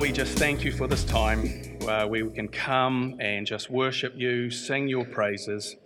we 0.00 0.10
just 0.10 0.38
thank 0.38 0.64
you 0.64 0.72
for 0.72 0.86
this 0.86 1.04
time 1.04 1.44
uh, 1.82 2.06
where 2.06 2.24
we 2.24 2.30
can 2.30 2.48
come 2.48 3.14
and 3.20 3.46
just 3.46 3.68
worship 3.68 4.14
you, 4.16 4.50
sing 4.50 4.88
your 4.88 5.04
praises. 5.04 5.76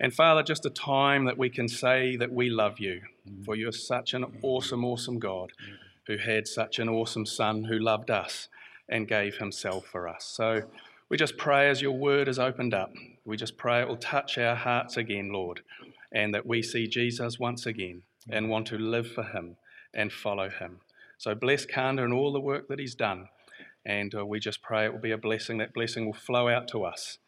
And 0.00 0.12
Father, 0.12 0.42
just 0.42 0.66
a 0.66 0.70
time 0.70 1.24
that 1.26 1.38
we 1.38 1.50
can 1.50 1.68
say 1.68 2.16
that 2.16 2.32
we 2.32 2.50
love 2.50 2.80
you, 2.80 3.00
mm-hmm. 3.28 3.44
for 3.44 3.54
you're 3.54 3.70
such 3.70 4.12
an 4.12 4.22
mm-hmm. 4.22 4.44
awesome, 4.44 4.84
awesome 4.84 5.20
God 5.20 5.52
mm-hmm. 5.52 5.74
who 6.08 6.18
had 6.18 6.48
such 6.48 6.80
an 6.80 6.88
awesome 6.88 7.24
Son 7.24 7.62
who 7.62 7.78
loved 7.78 8.10
us 8.10 8.48
and 8.88 9.06
gave 9.06 9.36
himself 9.36 9.86
for 9.86 10.08
us. 10.08 10.24
So 10.24 10.62
we 11.08 11.16
just 11.16 11.36
pray 11.36 11.70
as 11.70 11.80
your 11.80 11.96
word 11.96 12.26
is 12.26 12.40
opened 12.40 12.74
up, 12.74 12.90
we 13.24 13.36
just 13.36 13.56
pray 13.56 13.82
it 13.82 13.88
will 13.88 13.96
touch 13.98 14.36
our 14.36 14.56
hearts 14.56 14.96
again, 14.96 15.30
Lord, 15.32 15.60
and 16.12 16.34
that 16.34 16.44
we 16.44 16.60
see 16.60 16.88
Jesus 16.88 17.38
once 17.38 17.66
again 17.66 18.02
and 18.28 18.48
want 18.48 18.66
to 18.66 18.78
live 18.78 19.06
for 19.12 19.22
him 19.22 19.58
and 19.94 20.12
follow 20.12 20.48
him. 20.48 20.80
So 21.18 21.36
bless 21.36 21.64
Kanda 21.64 22.02
and 22.02 22.12
all 22.12 22.32
the 22.32 22.40
work 22.40 22.66
that 22.66 22.80
he's 22.80 22.96
done. 22.96 23.28
And 23.86 24.14
uh, 24.14 24.24
we 24.24 24.40
just 24.40 24.62
pray 24.62 24.86
it 24.86 24.92
will 24.92 25.00
be 25.00 25.10
a 25.10 25.18
blessing. 25.18 25.58
That 25.58 25.74
blessing 25.74 26.06
will 26.06 26.14
flow 26.14 26.48
out 26.48 26.68
to 26.68 26.84
us 26.84 27.18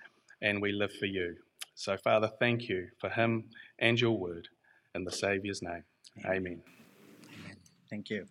and 0.40 0.62
we 0.62 0.72
live 0.72 0.92
for 0.92 1.06
you. 1.06 1.36
So, 1.74 1.96
Father, 1.96 2.30
thank 2.38 2.68
you 2.68 2.88
for 2.98 3.10
him 3.10 3.44
and 3.78 4.00
your 4.00 4.18
word. 4.18 4.48
In 4.94 5.04
the 5.04 5.12
Saviour's 5.12 5.60
name, 5.60 5.84
amen. 6.24 6.62
amen. 7.38 7.56
Thank 7.90 8.08
you. 8.08 8.26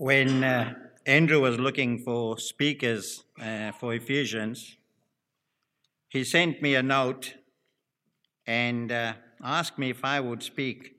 When 0.00 0.44
uh, 0.44 0.74
Andrew 1.06 1.40
was 1.40 1.58
looking 1.58 1.98
for 1.98 2.38
speakers 2.38 3.24
uh, 3.42 3.72
for 3.72 3.94
Ephesians, 3.94 4.76
he 6.08 6.22
sent 6.22 6.62
me 6.62 6.76
a 6.76 6.82
note 6.84 7.34
and 8.46 8.92
uh, 8.92 9.14
asked 9.42 9.78
me 9.78 9.90
if 9.90 10.04
I 10.04 10.20
would 10.20 10.42
speak 10.42 10.96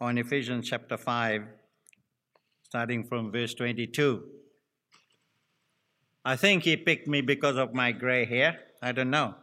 on 0.00 0.18
Ephesians 0.18 0.68
chapter 0.68 0.96
5, 0.96 1.42
starting 2.62 3.04
from 3.04 3.30
verse 3.30 3.54
22. 3.54 4.22
I 6.24 6.36
think 6.36 6.64
he 6.64 6.76
picked 6.76 7.08
me 7.08 7.20
because 7.20 7.56
of 7.56 7.74
my 7.74 7.92
gray 7.92 8.24
hair. 8.24 8.58
I 8.80 8.92
don't 8.92 9.10
know. 9.10 9.34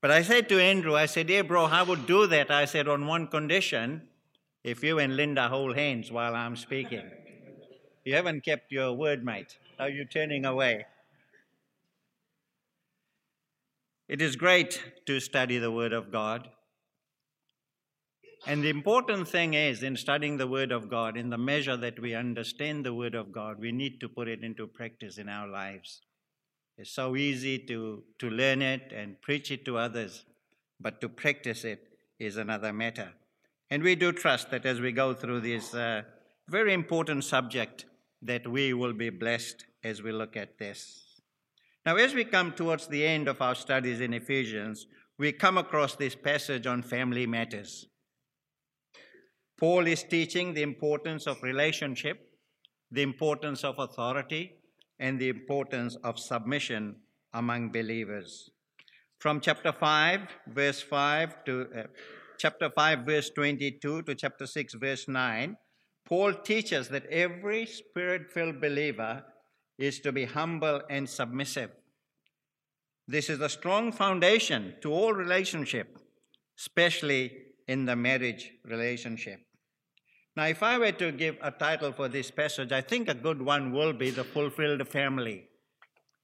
But 0.00 0.10
I 0.10 0.22
said 0.22 0.48
to 0.50 0.60
Andrew, 0.60 0.94
I 0.94 1.06
said, 1.06 1.28
Hey, 1.28 1.40
bro, 1.40 1.64
I 1.64 1.82
would 1.82 2.06
do 2.06 2.26
that. 2.26 2.50
I 2.50 2.64
said, 2.64 2.86
on 2.86 3.06
one 3.06 3.26
condition 3.26 4.08
if 4.62 4.82
you 4.82 4.98
and 4.98 5.16
Linda 5.16 5.48
hold 5.48 5.76
hands 5.76 6.10
while 6.10 6.34
I'm 6.34 6.56
speaking. 6.56 7.08
You 8.04 8.14
haven't 8.14 8.44
kept 8.44 8.72
your 8.72 8.92
word, 8.92 9.24
mate. 9.24 9.58
Are 9.78 9.88
you 9.88 10.04
turning 10.04 10.44
away? 10.44 10.86
It 14.08 14.22
is 14.22 14.36
great 14.36 14.80
to 15.06 15.18
study 15.18 15.58
the 15.58 15.72
Word 15.72 15.92
of 15.92 16.12
God. 16.12 16.48
And 18.46 18.62
the 18.62 18.68
important 18.68 19.26
thing 19.26 19.54
is, 19.54 19.82
in 19.82 19.96
studying 19.96 20.36
the 20.36 20.46
Word 20.46 20.70
of 20.70 20.88
God, 20.88 21.16
in 21.16 21.30
the 21.30 21.38
measure 21.38 21.76
that 21.76 21.98
we 21.98 22.14
understand 22.14 22.86
the 22.86 22.94
Word 22.94 23.16
of 23.16 23.32
God, 23.32 23.58
we 23.58 23.72
need 23.72 23.98
to 24.00 24.08
put 24.08 24.28
it 24.28 24.44
into 24.44 24.68
practice 24.68 25.18
in 25.18 25.28
our 25.28 25.48
lives. 25.48 26.02
It's 26.78 26.92
so 26.92 27.16
easy 27.16 27.58
to, 27.66 28.04
to 28.20 28.30
learn 28.30 28.62
it 28.62 28.92
and 28.94 29.20
preach 29.22 29.50
it 29.50 29.64
to 29.64 29.76
others, 29.76 30.24
but 30.78 31.00
to 31.00 31.08
practice 31.08 31.64
it 31.64 31.80
is 32.20 32.36
another 32.36 32.72
matter. 32.72 33.12
And 33.70 33.82
we 33.82 33.96
do 33.96 34.12
trust 34.12 34.52
that 34.52 34.66
as 34.66 34.80
we 34.80 34.92
go 34.92 35.14
through 35.14 35.40
this 35.40 35.74
uh, 35.74 36.02
very 36.48 36.72
important 36.72 37.24
subject, 37.24 37.86
that 38.22 38.46
we 38.46 38.72
will 38.72 38.92
be 38.92 39.10
blessed 39.10 39.64
as 39.82 40.00
we 40.00 40.12
look 40.12 40.36
at 40.36 40.58
this. 40.58 41.05
Now, 41.86 41.94
as 41.94 42.14
we 42.14 42.24
come 42.24 42.50
towards 42.50 42.88
the 42.88 43.06
end 43.06 43.28
of 43.28 43.40
our 43.40 43.54
studies 43.54 44.00
in 44.00 44.12
Ephesians, 44.12 44.88
we 45.18 45.30
come 45.30 45.56
across 45.56 45.94
this 45.94 46.16
passage 46.16 46.66
on 46.66 46.82
family 46.82 47.28
matters. 47.28 47.86
Paul 49.56 49.86
is 49.86 50.02
teaching 50.02 50.52
the 50.52 50.62
importance 50.62 51.28
of 51.28 51.44
relationship, 51.44 52.18
the 52.90 53.02
importance 53.02 53.62
of 53.62 53.78
authority, 53.78 54.56
and 54.98 55.20
the 55.20 55.28
importance 55.28 55.96
of 56.02 56.18
submission 56.18 56.96
among 57.32 57.70
believers. 57.70 58.50
From 59.20 59.40
chapter 59.40 59.70
5, 59.70 60.20
verse 60.48 60.82
5 60.82 61.44
to 61.44 61.68
uh, 61.72 61.82
chapter 62.36 62.68
5, 62.68 62.98
verse 63.06 63.30
22 63.30 64.02
to 64.02 64.14
chapter 64.16 64.48
6, 64.48 64.74
verse 64.74 65.06
9, 65.06 65.56
Paul 66.04 66.34
teaches 66.34 66.88
that 66.88 67.06
every 67.06 67.64
spirit 67.64 68.30
filled 68.32 68.60
believer 68.60 69.22
is 69.78 70.00
to 70.00 70.12
be 70.12 70.24
humble 70.24 70.82
and 70.88 71.08
submissive. 71.08 71.70
This 73.08 73.28
is 73.30 73.40
a 73.40 73.48
strong 73.48 73.92
foundation 73.92 74.74
to 74.82 74.92
all 74.92 75.12
relationship, 75.12 75.98
especially 76.58 77.32
in 77.68 77.84
the 77.84 77.96
marriage 77.96 78.50
relationship. 78.64 79.40
Now, 80.36 80.46
if 80.46 80.62
I 80.62 80.78
were 80.78 80.92
to 80.92 81.12
give 81.12 81.36
a 81.40 81.50
title 81.50 81.92
for 81.92 82.08
this 82.08 82.30
passage, 82.30 82.72
I 82.72 82.80
think 82.80 83.08
a 83.08 83.14
good 83.14 83.40
one 83.40 83.72
will 83.72 83.92
be 83.92 84.10
The 84.10 84.24
Fulfilled 84.24 84.86
Family. 84.88 85.48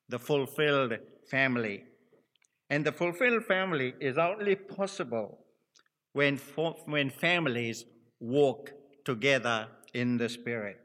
The 0.09 0.19
Fulfilled 0.19 0.99
Family. 1.31 1.85
And 2.73 2.87
the 2.87 2.93
fulfilled 2.93 3.45
family 3.45 3.93
is 4.01 4.17
only 4.17 4.57
possible 4.57 5.45
when, 6.15 6.39
when 6.87 7.11
families 7.11 7.85
walk 8.19 8.73
together 9.05 9.69
in 9.93 10.17
the 10.17 10.31
Spirit. 10.31 10.82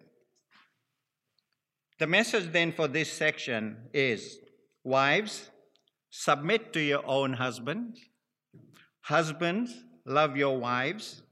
The 1.99 2.07
message 2.07 2.51
then 2.51 2.71
for 2.71 2.87
this 2.87 3.11
section 3.11 3.89
is 3.91 4.37
Wives, 4.83 5.49
submit 6.11 6.71
to 6.73 6.79
your 6.79 7.05
own 7.05 7.33
husbands. 7.33 7.99
Husbands, 9.01 9.83
love 10.05 10.37
your 10.37 10.57
wives. 10.57 11.23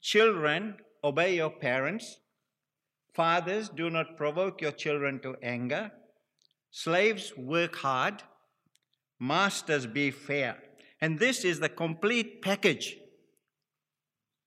Children, 0.00 0.76
obey 1.02 1.36
your 1.36 1.50
parents. 1.50 2.18
Fathers, 3.14 3.68
do 3.68 3.90
not 3.90 4.16
provoke 4.16 4.60
your 4.60 4.72
children 4.72 5.20
to 5.20 5.36
anger. 5.42 5.90
Slaves, 6.70 7.32
work 7.36 7.76
hard. 7.76 8.22
Masters, 9.18 9.86
be 9.86 10.10
fair. 10.10 10.58
And 11.00 11.18
this 11.18 11.44
is 11.44 11.60
the 11.60 11.68
complete 11.68 12.42
package 12.42 12.96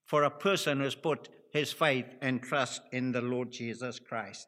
for 0.06 0.22
a 0.22 0.30
person 0.30 0.80
who's 0.80 0.94
put 0.94 1.28
his 1.52 1.72
faith 1.72 2.06
and 2.22 2.42
trust 2.42 2.80
in 2.92 3.12
the 3.12 3.20
Lord 3.20 3.50
Jesus 3.50 3.98
Christ. 3.98 4.46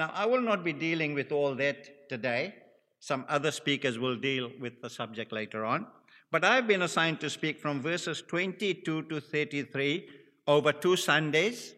Now, 0.00 0.10
I 0.14 0.24
will 0.24 0.40
not 0.40 0.64
be 0.64 0.72
dealing 0.72 1.12
with 1.12 1.30
all 1.30 1.54
that 1.56 2.08
today. 2.08 2.54
Some 3.00 3.26
other 3.28 3.50
speakers 3.50 3.98
will 3.98 4.16
deal 4.16 4.50
with 4.58 4.80
the 4.80 4.88
subject 4.88 5.30
later 5.30 5.62
on. 5.66 5.86
But 6.30 6.42
I've 6.42 6.66
been 6.66 6.80
assigned 6.80 7.20
to 7.20 7.28
speak 7.28 7.60
from 7.60 7.82
verses 7.82 8.22
22 8.26 9.02
to 9.02 9.20
33 9.20 10.08
over 10.46 10.72
two 10.72 10.96
Sundays. 10.96 11.74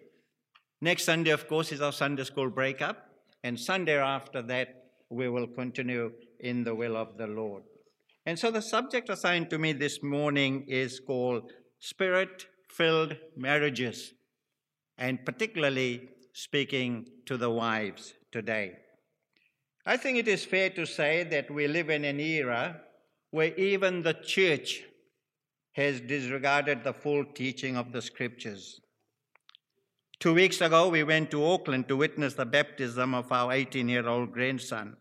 Next 0.81 1.03
Sunday, 1.03 1.33
of 1.33 1.49
course, 1.49 1.73
is 1.73 1.81
our 1.81 1.91
Sunday 1.91 2.23
school 2.23 2.49
breakup. 2.49 3.09
And 3.43 3.59
Sunday 3.59 3.99
after 3.99 4.41
that, 4.43 4.69
we 5.11 5.29
will 5.29 5.49
continue 5.49 6.13
in 6.39 6.63
the 6.63 6.77
will 6.77 6.97
of 6.97 7.19
the 7.19 7.27
Lord. 7.27 7.65
And 8.25 8.39
so 8.39 8.53
the 8.53 8.63
subject 8.63 9.09
assigned 9.09 9.51
to 9.51 9.59
me 9.59 9.73
this 9.73 10.01
morning 10.01 10.65
is 10.69 11.01
called 11.01 11.51
Spirit 11.81 12.47
filled 12.69 13.17
marriages, 13.37 14.15
and 14.97 15.27
particularly 15.27 16.09
speaking 16.33 17.07
to 17.27 17.37
the 17.37 17.51
wives 17.51 18.15
today. 18.31 18.77
I 19.85 19.97
think 19.97 20.19
it 20.19 20.29
is 20.29 20.45
fair 20.45 20.71
to 20.71 20.87
say 20.87 21.25
that 21.25 21.51
we 21.51 21.67
live 21.67 21.91
in 21.91 22.05
an 22.05 22.21
era 22.21 22.81
where 23.31 23.55
even 23.57 24.03
the 24.03 24.15
church 24.15 24.83
has 25.73 26.01
disregarded 26.01 26.85
the 26.85 26.93
full 26.93 27.25
teaching 27.25 27.77
of 27.77 27.93
the 27.93 28.03
scriptures. 28.03 28.81
Two 30.21 30.35
weeks 30.35 30.61
ago, 30.61 30.89
we 30.89 31.03
went 31.03 31.31
to 31.33 31.45
Auckland 31.45 31.89
to 31.89 31.97
witness 31.97 32.35
the 32.35 32.47
baptism 32.47 33.15
of 33.15 33.33
our 33.33 33.53
18 33.53 33.89
year 33.89 34.07
old 34.07 34.33
grandson. 34.33 34.97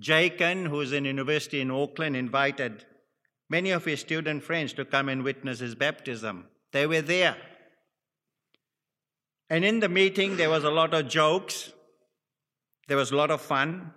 Jacob, 0.00 0.66
who's 0.66 0.92
in 0.92 1.04
university 1.04 1.60
in 1.60 1.70
Auckland, 1.70 2.16
invited 2.16 2.84
many 3.48 3.70
of 3.70 3.84
his 3.84 4.00
student 4.00 4.42
friends 4.42 4.72
to 4.72 4.84
come 4.84 5.08
and 5.08 5.22
witness 5.22 5.60
his 5.60 5.76
baptism. 5.76 6.46
They 6.72 6.86
were 6.86 7.02
there. 7.02 7.36
And 9.52 9.66
in 9.66 9.80
the 9.80 9.88
meeting, 9.90 10.38
there 10.38 10.48
was 10.48 10.64
a 10.64 10.70
lot 10.70 10.94
of 10.94 11.08
jokes, 11.08 11.74
there 12.88 12.96
was 12.96 13.10
a 13.10 13.16
lot 13.16 13.30
of 13.30 13.42
fun, 13.42 13.92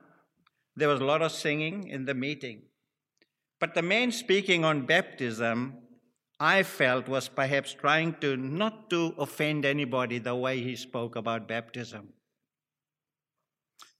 there 0.75 0.89
was 0.89 0.99
a 0.99 1.05
lot 1.05 1.21
of 1.21 1.31
singing 1.31 1.87
in 1.87 2.03
the 2.03 2.13
meeting. 2.13 2.63
But 3.61 3.73
the 3.73 3.81
man 3.81 4.11
speaking 4.11 4.65
on 4.65 4.85
baptism, 4.85 5.77
I 6.41 6.63
felt, 6.63 7.07
was 7.07 7.29
perhaps 7.29 7.73
trying 7.73 8.15
to 8.19 8.35
not 8.35 8.89
to 8.89 9.15
offend 9.17 9.63
anybody 9.63 10.19
the 10.19 10.35
way 10.35 10.59
he 10.59 10.75
spoke 10.75 11.15
about 11.15 11.47
baptism. 11.47 12.09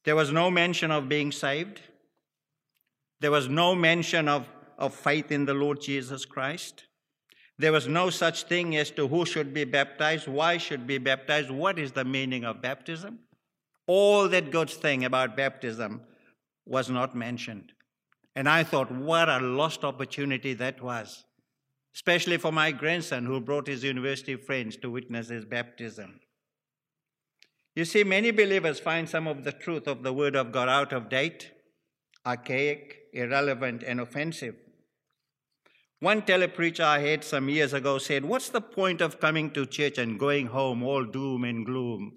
There 0.04 0.18
was 0.18 0.34
no 0.34 0.52
mention 0.52 0.92
of 0.92 1.08
being 1.08 1.32
saved. 1.32 1.80
There 3.22 3.32
was 3.32 3.48
no 3.48 3.76
mention 3.76 4.28
of, 4.28 4.50
of 4.78 4.94
faith 4.94 5.32
in 5.32 5.46
the 5.46 5.54
Lord 5.54 5.80
Jesus 5.80 6.26
Christ. 6.26 6.84
There 7.58 7.72
was 7.72 7.88
no 7.88 8.10
such 8.10 8.44
thing 8.44 8.76
as 8.76 8.92
to 8.92 9.08
who 9.08 9.26
should 9.26 9.54
be 9.54 9.64
baptized, 9.64 10.28
why 10.28 10.58
should 10.58 10.86
be 10.86 10.98
baptized, 10.98 11.50
what 11.50 11.80
is 11.80 11.94
the 11.94 12.04
meaning 12.04 12.44
of 12.44 12.62
baptism. 12.62 13.20
All 13.88 14.28
that 14.30 14.52
good 14.52 14.70
thing 14.70 15.06
about 15.06 15.38
baptism 15.38 16.02
was 16.66 16.90
not 16.90 17.16
mentioned. 17.16 17.72
And 18.36 18.50
I 18.50 18.64
thought, 18.64 18.92
what 18.92 19.30
a 19.30 19.40
lost 19.40 19.84
opportunity 19.84 20.54
that 20.54 20.82
was. 20.82 21.24
especially 21.96 22.36
for 22.38 22.52
my 22.52 22.72
grandson 22.72 23.26
who 23.26 23.40
brought 23.40 23.68
his 23.68 23.84
university 23.84 24.36
friends 24.36 24.76
to 24.76 24.92
witness 24.92 25.30
his 25.30 25.46
baptism. 25.46 26.20
You 27.74 27.86
see, 27.86 28.04
many 28.04 28.32
believers 28.32 28.80
find 28.82 29.08
some 29.08 29.28
of 29.28 29.46
the 29.46 29.54
truth 29.54 29.88
of 29.88 30.04
the 30.04 30.14
Word 30.14 30.36
of 30.36 30.52
God 30.52 30.68
out 30.68 30.92
of 30.92 31.10
date, 31.10 31.52
archaic, 32.26 32.98
irrelevant, 33.14 33.82
and 33.82 34.02
offensive. 34.02 34.56
One 36.06 36.22
telepreacher 36.22 36.84
I 36.84 37.02
heard 37.02 37.24
some 37.24 37.50
years 37.50 37.74
ago 37.74 37.98
said, 37.98 38.26
What's 38.26 38.50
the 38.50 38.62
point 38.62 39.02
of 39.02 39.20
coming 39.20 39.50
to 39.54 39.66
church 39.66 39.98
and 39.98 40.20
going 40.20 40.46
home 40.46 40.84
all 40.84 41.04
doom 41.04 41.44
and 41.44 41.66
gloom? 41.66 42.14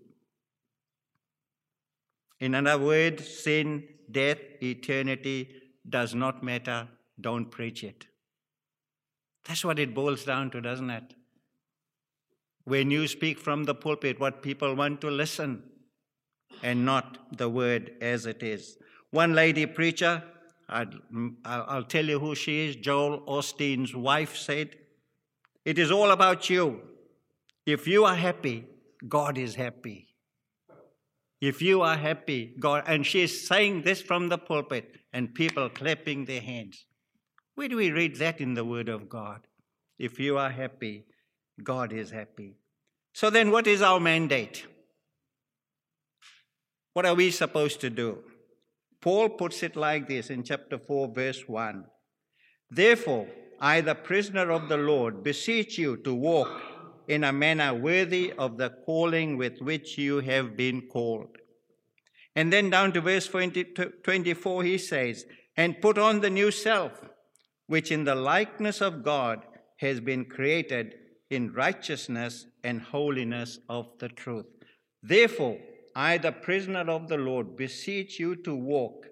In 2.38 2.54
other 2.54 2.76
words, 2.76 3.26
sin, 3.26 3.84
death, 4.10 4.36
eternity 4.62 5.48
does 5.88 6.14
not 6.14 6.42
matter. 6.42 6.86
Don't 7.18 7.50
preach 7.50 7.82
it. 7.82 8.04
That's 9.46 9.64
what 9.64 9.78
it 9.78 9.94
boils 9.94 10.22
down 10.22 10.50
to, 10.50 10.60
doesn't 10.60 10.90
it? 10.90 11.14
When 12.64 12.90
you 12.90 13.08
speak 13.08 13.38
from 13.38 13.64
the 13.64 13.74
pulpit, 13.74 14.20
what 14.20 14.42
people 14.42 14.74
want 14.74 15.00
to 15.00 15.10
listen 15.10 15.62
and 16.62 16.84
not 16.84 17.38
the 17.38 17.48
word 17.48 17.92
as 18.02 18.26
it 18.26 18.42
is. 18.42 18.76
One 19.12 19.34
lady 19.34 19.64
preacher, 19.64 20.22
I'll, 20.68 20.90
I'll 21.44 21.84
tell 21.84 22.04
you 22.04 22.18
who 22.18 22.34
she 22.34 22.68
is, 22.68 22.76
Joel 22.76 23.20
Osteen's 23.26 23.94
wife 23.94 24.36
said, 24.36 24.76
It 25.64 25.78
is 25.78 25.90
all 25.90 26.10
about 26.10 26.50
you. 26.50 26.80
If 27.64 27.86
you 27.86 28.04
are 28.04 28.14
happy, 28.14 28.66
God 29.06 29.38
is 29.38 29.54
happy. 29.54 30.08
If 31.40 31.62
you 31.62 31.82
are 31.82 31.96
happy, 31.96 32.54
God, 32.58 32.84
and 32.86 33.06
she's 33.06 33.46
saying 33.46 33.82
this 33.82 34.02
from 34.02 34.28
the 34.28 34.38
pulpit, 34.38 34.96
and 35.12 35.34
people 35.34 35.68
clapping 35.70 36.24
their 36.24 36.40
hands. 36.40 36.84
Where 37.54 37.68
do 37.68 37.76
we 37.76 37.90
read 37.90 38.16
that 38.16 38.40
in 38.40 38.54
the 38.54 38.64
Word 38.64 38.88
of 38.88 39.08
God? 39.08 39.40
If 39.98 40.18
you 40.18 40.36
are 40.38 40.50
happy, 40.50 41.06
God 41.62 41.92
is 41.92 42.10
happy. 42.10 42.56
So 43.14 43.30
then, 43.30 43.50
what 43.50 43.66
is 43.66 43.82
our 43.82 43.98
mandate? 43.98 44.66
What 46.92 47.06
are 47.06 47.14
we 47.14 47.30
supposed 47.30 47.80
to 47.80 47.90
do? 47.90 48.18
Paul 49.00 49.30
puts 49.30 49.62
it 49.62 49.76
like 49.76 50.08
this 50.08 50.30
in 50.30 50.42
chapter 50.42 50.78
4, 50.78 51.12
verse 51.14 51.44
1. 51.46 51.84
Therefore, 52.70 53.28
I, 53.60 53.80
the 53.80 53.94
prisoner 53.94 54.50
of 54.50 54.68
the 54.68 54.76
Lord, 54.76 55.22
beseech 55.22 55.78
you 55.78 55.96
to 55.98 56.14
walk 56.14 56.50
in 57.06 57.24
a 57.24 57.32
manner 57.32 57.74
worthy 57.74 58.32
of 58.32 58.58
the 58.58 58.70
calling 58.84 59.36
with 59.36 59.60
which 59.60 59.96
you 59.98 60.20
have 60.20 60.56
been 60.56 60.82
called. 60.82 61.38
And 62.36 62.52
then 62.52 62.70
down 62.70 62.92
to 62.92 63.00
verse 63.00 63.26
20, 63.26 63.64
24, 64.02 64.62
he 64.62 64.78
says, 64.78 65.24
And 65.56 65.80
put 65.80 65.98
on 65.98 66.20
the 66.20 66.30
new 66.30 66.50
self, 66.50 66.92
which 67.66 67.90
in 67.90 68.04
the 68.04 68.14
likeness 68.14 68.80
of 68.80 69.02
God 69.02 69.44
has 69.78 70.00
been 70.00 70.24
created 70.24 70.94
in 71.30 71.52
righteousness 71.52 72.46
and 72.62 72.80
holiness 72.80 73.58
of 73.68 73.86
the 73.98 74.08
truth. 74.08 74.46
Therefore, 75.02 75.58
I, 75.98 76.16
the 76.16 76.30
prisoner 76.30 76.88
of 76.88 77.08
the 77.08 77.16
Lord, 77.16 77.56
beseech 77.56 78.20
you 78.20 78.36
to 78.44 78.54
walk 78.54 79.08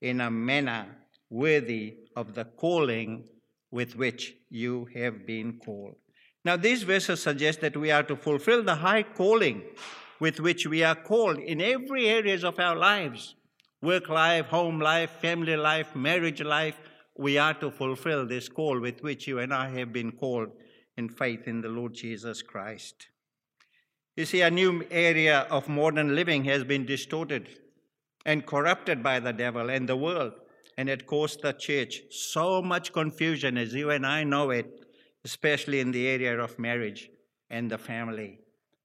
in 0.00 0.22
a 0.22 0.30
manner 0.30 0.86
worthy 1.28 1.96
of 2.16 2.34
the 2.34 2.46
calling 2.46 3.28
with 3.70 3.96
which 3.96 4.34
you 4.48 4.88
have 4.94 5.26
been 5.26 5.58
called. 5.58 5.96
Now, 6.42 6.56
these 6.56 6.84
verses 6.84 7.22
suggest 7.22 7.60
that 7.60 7.76
we 7.76 7.90
are 7.90 8.02
to 8.04 8.16
fulfill 8.16 8.62
the 8.62 8.76
high 8.76 9.02
calling 9.02 9.62
with 10.20 10.40
which 10.40 10.66
we 10.66 10.82
are 10.82 10.94
called 10.94 11.38
in 11.38 11.60
every 11.60 12.08
areas 12.08 12.44
of 12.44 12.58
our 12.58 12.76
lives 12.76 13.34
work 13.82 14.08
life, 14.08 14.46
home 14.46 14.80
life, 14.80 15.10
family 15.20 15.56
life, 15.56 15.94
marriage 15.94 16.40
life. 16.40 16.78
We 17.14 17.36
are 17.36 17.54
to 17.60 17.70
fulfill 17.70 18.26
this 18.26 18.48
call 18.48 18.80
with 18.80 19.02
which 19.02 19.26
you 19.26 19.38
and 19.40 19.52
I 19.52 19.68
have 19.78 19.92
been 19.92 20.12
called 20.12 20.52
in 20.96 21.10
faith 21.10 21.46
in 21.46 21.60
the 21.60 21.68
Lord 21.68 21.92
Jesus 21.92 22.40
Christ. 22.40 23.08
You 24.16 24.26
see, 24.26 24.42
a 24.42 24.50
new 24.50 24.84
area 24.90 25.46
of 25.50 25.68
modern 25.68 26.14
living 26.14 26.44
has 26.44 26.64
been 26.64 26.84
distorted 26.84 27.48
and 28.26 28.44
corrupted 28.44 29.02
by 29.02 29.20
the 29.20 29.32
devil 29.32 29.70
and 29.70 29.88
the 29.88 29.96
world, 29.96 30.32
and 30.76 30.88
it 30.88 31.06
caused 31.06 31.42
the 31.42 31.52
church 31.52 32.02
so 32.10 32.60
much 32.60 32.92
confusion 32.92 33.56
as 33.56 33.74
you 33.74 33.90
and 33.90 34.06
I 34.06 34.24
know 34.24 34.50
it, 34.50 34.84
especially 35.24 35.80
in 35.80 35.92
the 35.92 36.06
area 36.06 36.38
of 36.38 36.58
marriage 36.58 37.08
and 37.48 37.70
the 37.70 37.78
family. 37.78 38.38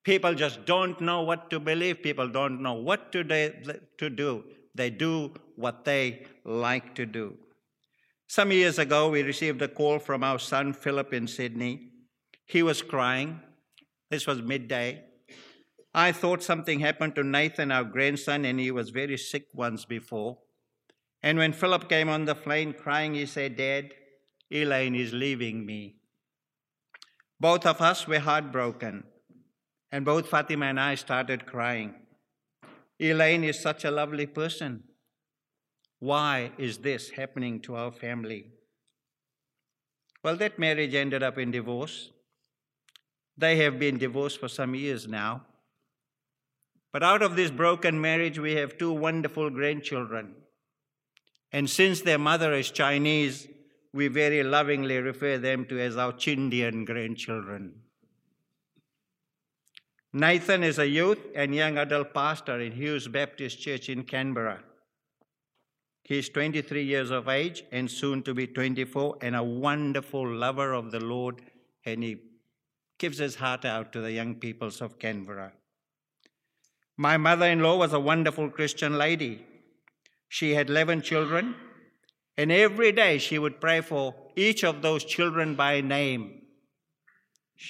People 0.05 0.33
just 0.33 0.65
don't 0.65 1.01
know 1.01 1.23
what 1.23 1.49
to 1.49 1.59
believe. 1.59 2.01
People 2.01 2.29
don't 2.29 2.61
know 2.61 2.75
what 2.75 3.11
to, 3.11 3.23
to 3.97 4.09
do. 4.09 4.43
They 4.73 4.89
do 4.89 5.33
what 5.57 5.83
they 5.83 6.25
like 6.45 6.95
to 6.95 7.05
do. 7.05 7.35
Some 8.27 8.53
years 8.53 8.79
ago, 8.79 9.09
we 9.09 9.23
received 9.23 9.61
a 9.61 9.67
call 9.67 9.99
from 9.99 10.23
our 10.23 10.39
son 10.39 10.71
Philip 10.71 11.13
in 11.13 11.27
Sydney. 11.27 11.89
He 12.45 12.63
was 12.63 12.81
crying. 12.81 13.41
This 14.09 14.25
was 14.25 14.41
midday. 14.41 15.03
I 15.97 16.11
thought 16.11 16.43
something 16.43 16.79
happened 16.79 17.15
to 17.15 17.23
Nathan, 17.23 17.71
our 17.71 17.83
grandson, 17.83 18.45
and 18.45 18.59
he 18.59 18.69
was 18.69 18.91
very 18.91 19.17
sick 19.17 19.47
once 19.51 19.83
before. 19.83 20.37
And 21.23 21.39
when 21.39 21.53
Philip 21.53 21.89
came 21.89 22.07
on 22.07 22.25
the 22.25 22.35
plane 22.35 22.73
crying, 22.73 23.15
he 23.15 23.25
said, 23.25 23.57
Dad, 23.57 23.95
Elaine 24.51 24.93
is 24.93 25.11
leaving 25.11 25.65
me. 25.65 25.95
Both 27.39 27.65
of 27.65 27.81
us 27.81 28.07
were 28.07 28.19
heartbroken, 28.19 29.05
and 29.91 30.05
both 30.05 30.29
Fatima 30.29 30.67
and 30.67 30.79
I 30.79 30.93
started 30.93 31.47
crying. 31.47 31.95
Elaine 32.99 33.43
is 33.43 33.59
such 33.59 33.83
a 33.83 33.89
lovely 33.89 34.27
person. 34.27 34.83
Why 35.97 36.51
is 36.59 36.77
this 36.77 37.09
happening 37.09 37.59
to 37.61 37.75
our 37.75 37.91
family? 37.91 38.51
Well, 40.23 40.37
that 40.37 40.59
marriage 40.59 40.93
ended 40.93 41.23
up 41.23 41.39
in 41.39 41.49
divorce. 41.49 42.11
They 43.35 43.55
have 43.57 43.79
been 43.79 43.97
divorced 43.97 44.39
for 44.39 44.47
some 44.47 44.75
years 44.75 45.07
now. 45.07 45.41
But 46.91 47.03
out 47.03 47.21
of 47.21 47.35
this 47.35 47.51
mm. 47.51 47.57
broken 47.57 47.99
marriage, 47.99 48.39
we 48.39 48.55
have 48.55 48.77
two 48.77 48.91
wonderful 48.91 49.49
grandchildren. 49.49 50.35
And 51.51 51.69
since 51.69 52.01
their 52.01 52.17
mother 52.17 52.53
is 52.53 52.71
Chinese, 52.71 53.47
we 53.93 54.07
very 54.07 54.43
lovingly 54.43 54.97
refer 54.97 55.37
them 55.37 55.65
to 55.65 55.79
as 55.79 55.97
our 55.97 56.13
Chindian 56.13 56.85
grandchildren. 56.85 57.73
Nathan 60.13 60.63
is 60.63 60.79
a 60.79 60.87
youth 60.87 61.19
and 61.35 61.53
young 61.53 61.77
adult 61.77 62.13
pastor 62.13 62.59
in 62.59 62.71
Hughes 62.71 63.07
Baptist 63.07 63.59
Church 63.59 63.89
in 63.89 64.03
Canberra. 64.03 64.63
He 66.03 66.19
is 66.19 66.29
23 66.29 66.83
years 66.83 67.11
of 67.11 67.27
age 67.27 67.63
and 67.71 67.91
soon 67.91 68.23
to 68.23 68.33
be 68.33 68.47
24 68.47 69.17
and 69.21 69.35
a 69.35 69.43
wonderful 69.43 70.25
lover 70.25 70.73
of 70.73 70.91
the 70.91 71.01
Lord, 71.01 71.41
and 71.85 72.01
he 72.01 72.17
gives 72.97 73.17
his 73.17 73.35
heart 73.35 73.65
out 73.65 73.91
to 73.91 74.01
the 74.01 74.11
young 74.11 74.35
peoples 74.35 74.81
of 74.81 74.97
Canberra. 74.97 75.51
My 76.97 77.15
mother 77.17 77.45
in 77.45 77.61
law 77.61 77.77
was 77.77 77.93
a 77.93 77.99
wonderful 77.99 78.49
Christian 78.49 78.97
lady. 78.97 79.45
She 80.27 80.55
had 80.55 80.69
11 80.69 81.03
children, 81.03 81.55
and 82.35 82.51
every 82.51 82.91
day 82.91 83.19
she 83.19 83.37
would 83.37 83.61
pray 83.61 83.81
for 83.81 84.15
each 84.35 84.63
of 84.63 84.81
those 84.81 85.05
children 85.05 85.55
by 85.55 85.81
name. 85.81 86.41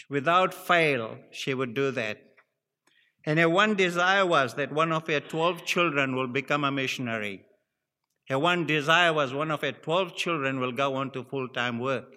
Without 0.10 0.53
fail, 0.53 1.17
she 1.31 1.53
would 1.53 1.74
do 1.74 1.91
that. 1.91 2.22
And 3.25 3.38
her 3.38 3.50
one 3.50 3.75
desire 3.75 4.25
was 4.25 4.53
that 4.55 4.72
one 4.72 4.93
of 4.93 5.07
her 5.07 5.19
12 5.19 5.65
children 5.65 6.15
will 6.15 6.27
become 6.27 6.63
a 6.63 6.72
missionary. 6.72 7.43
Her 8.29 8.39
one 8.39 8.65
desire 8.65 9.12
was 9.12 9.34
one 9.34 9.51
of 9.51 9.62
her 9.62 9.74
12 9.74 10.15
children 10.15 10.62
will 10.62 10.72
go 10.72 10.96
on 10.96 11.12
to 11.12 11.25
full 11.25 11.50
time 11.50 11.79
work. 11.79 12.13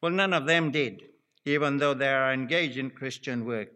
Well, 0.00 0.12
none 0.12 0.32
of 0.32 0.46
them 0.46 0.70
did, 0.70 1.02
even 1.44 1.78
though 1.78 1.94
they 1.94 2.08
are 2.08 2.32
engaged 2.32 2.76
in 2.78 2.90
Christian 2.90 3.44
work. 3.44 3.70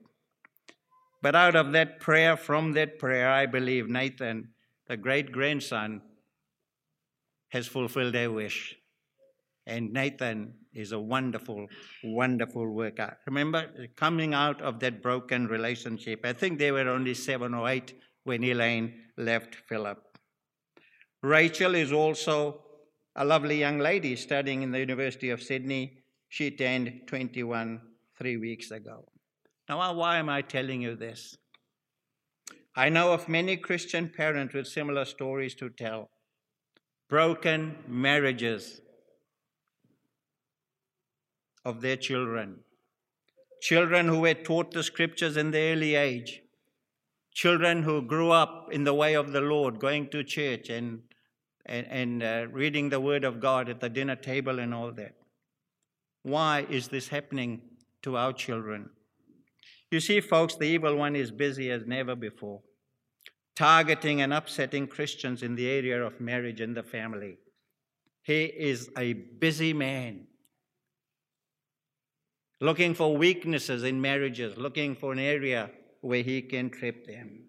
But 1.23 1.37
out 1.37 1.55
of 1.55 1.73
that 1.73 2.01
prayer, 2.01 2.37
from 2.37 2.73
that 2.73 2.99
prayer, 2.99 3.31
I 3.31 3.47
believe 3.47 3.89
Nathan, 3.89 4.49
the 4.89 4.97
great 4.97 5.31
grandson, 5.31 6.03
has 7.51 7.69
fulfilled 7.69 8.15
their 8.15 8.31
wish. 8.31 8.75
And 9.65 9.93
Nathan 9.93 10.55
is 10.75 10.91
a 10.91 10.99
wonderful, 10.99 11.69
wonderful 12.03 12.69
worker. 12.69 13.17
Remember, 13.27 13.71
coming 13.95 14.35
out 14.35 14.61
of 14.61 14.81
that 14.81 15.01
broken 15.01 15.47
relationship, 15.47 16.23
I 16.25 16.33
think 16.33 16.59
they 16.59 16.73
were 16.73 16.89
only 16.89 17.15
seven 17.15 17.55
or 17.55 17.69
eight 17.69 17.95
when 18.25 18.43
Elaine 18.43 18.95
left 19.17 19.55
Philip. 19.55 19.99
Rachel 21.23 21.77
is 21.77 21.93
also 21.93 22.63
a 23.15 23.25
lovely 23.25 23.61
young 23.61 23.79
lady 23.79 24.17
studying 24.17 24.63
in 24.63 24.73
the 24.73 24.81
University 24.81 25.31
of 25.31 25.43
Sydney. 25.43 25.99
She 26.29 26.51
turned 26.51 27.03
21 27.07 27.81
three 28.19 28.39
weeks 28.39 28.73
ago. 28.73 29.05
Now, 29.73 29.95
why 29.95 30.19
am 30.19 30.29
I 30.29 30.43
telling 30.43 30.83
you 30.83 30.97
this? 30.97 31.39
I 32.77 32.91
know 32.91 33.15
of 33.15 33.27
many 33.27 33.57
Christian 33.57 34.11
parents 34.15 34.53
with 34.53 34.67
similar 34.67 35.07
stories 35.07 35.55
to 35.55 35.71
tell 35.71 36.11
broken 37.09 37.77
marriages 37.89 38.83
of 41.65 41.81
their 41.81 41.97
children, 41.97 42.59
children 43.63 44.09
who 44.09 44.21
were 44.21 44.35
taught 44.35 44.73
the 44.73 44.83
scriptures 44.83 45.39
in 45.39 45.53
the 45.53 45.73
early 45.73 45.95
age, 45.95 46.43
children 47.33 47.83
who 47.83 48.03
grew 48.03 48.31
up 48.31 48.69
in 48.73 48.85
the 48.85 48.93
way 48.93 49.15
of 49.15 49.33
the 49.33 49.41
Lord, 49.41 49.79
going 49.79 50.11
to 50.11 50.23
church 50.23 50.69
and, 50.69 51.01
and, 51.65 51.87
and 51.87 52.23
uh, 52.23 52.47
reading 52.53 52.91
the 52.91 53.01
Word 53.01 53.25
of 53.25 53.41
God 53.41 53.71
at 53.71 53.81
the 53.81 53.89
dinner 53.89 54.17
table 54.17 54.59
and 54.59 54.75
all 54.75 54.93
that. 54.93 55.15
Why 56.25 56.67
is 56.69 56.89
this 56.89 57.09
happening 57.09 57.63
to 58.03 58.19
our 58.19 58.35
children? 58.35 58.91
You 59.93 60.01
see, 60.01 60.23
folks, 60.23 60.55
the 60.55 60.65
evil 60.65 60.97
one 60.97 61.15
is 61.15 61.31
busy 61.31 61.71
as 61.71 61.87
never 61.87 62.17
before, 62.17 62.63
targeting 63.55 64.23
and 64.23 64.33
upsetting 64.33 64.87
Christians 64.87 65.43
in 65.43 65.55
the 65.55 65.69
area 65.69 66.03
of 66.03 66.19
marriage 66.19 66.63
and 66.63 66.75
the 66.75 66.83
family. 66.83 67.37
He 68.23 68.45
is 68.45 68.89
a 68.97 69.13
busy 69.13 69.75
man, 69.75 70.29
looking 72.59 72.95
for 72.95 73.15
weaknesses 73.15 73.83
in 73.83 74.01
marriages, 74.01 74.57
looking 74.57 74.97
for 74.97 75.13
an 75.13 75.19
area 75.19 75.71
where 76.01 76.23
he 76.23 76.41
can 76.41 76.71
trip 76.71 77.07
them. 77.07 77.43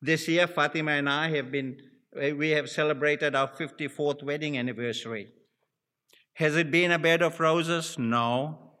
This 0.00 0.26
year, 0.26 0.46
Fatima 0.46 0.92
and 0.92 1.10
I 1.10 1.28
have 1.36 1.52
been, 1.52 1.76
we 2.38 2.50
have 2.50 2.70
celebrated 2.70 3.34
our 3.34 3.48
54th 3.48 4.22
wedding 4.22 4.56
anniversary. 4.56 5.28
Has 6.32 6.56
it 6.56 6.70
been 6.70 6.90
a 6.90 6.98
bed 6.98 7.20
of 7.20 7.38
roses? 7.38 7.98
No. 7.98 8.73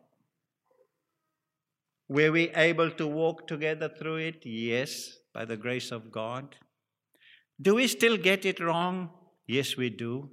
Were 2.08 2.32
we 2.32 2.50
able 2.50 2.90
to 2.92 3.06
walk 3.06 3.46
together 3.46 3.88
through 3.88 4.16
it? 4.16 4.44
Yes, 4.44 5.18
by 5.32 5.44
the 5.44 5.56
grace 5.56 5.90
of 5.90 6.12
God. 6.12 6.56
Do 7.60 7.76
we 7.76 7.86
still 7.86 8.16
get 8.16 8.44
it 8.44 8.60
wrong? 8.60 9.10
Yes, 9.46 9.76
we 9.76 9.90
do. 9.90 10.30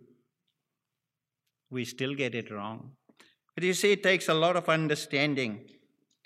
We 1.70 1.86
still 1.86 2.13
get 2.16 2.36
it 2.36 2.51
wrong. 2.51 2.92
But 3.56 3.63
you 3.63 3.74
see, 3.74 3.92
it 3.94 4.04
takes 4.04 4.28
a 4.28 4.34
lot 4.34 4.56
of 4.56 4.68
understanding. 4.70 5.62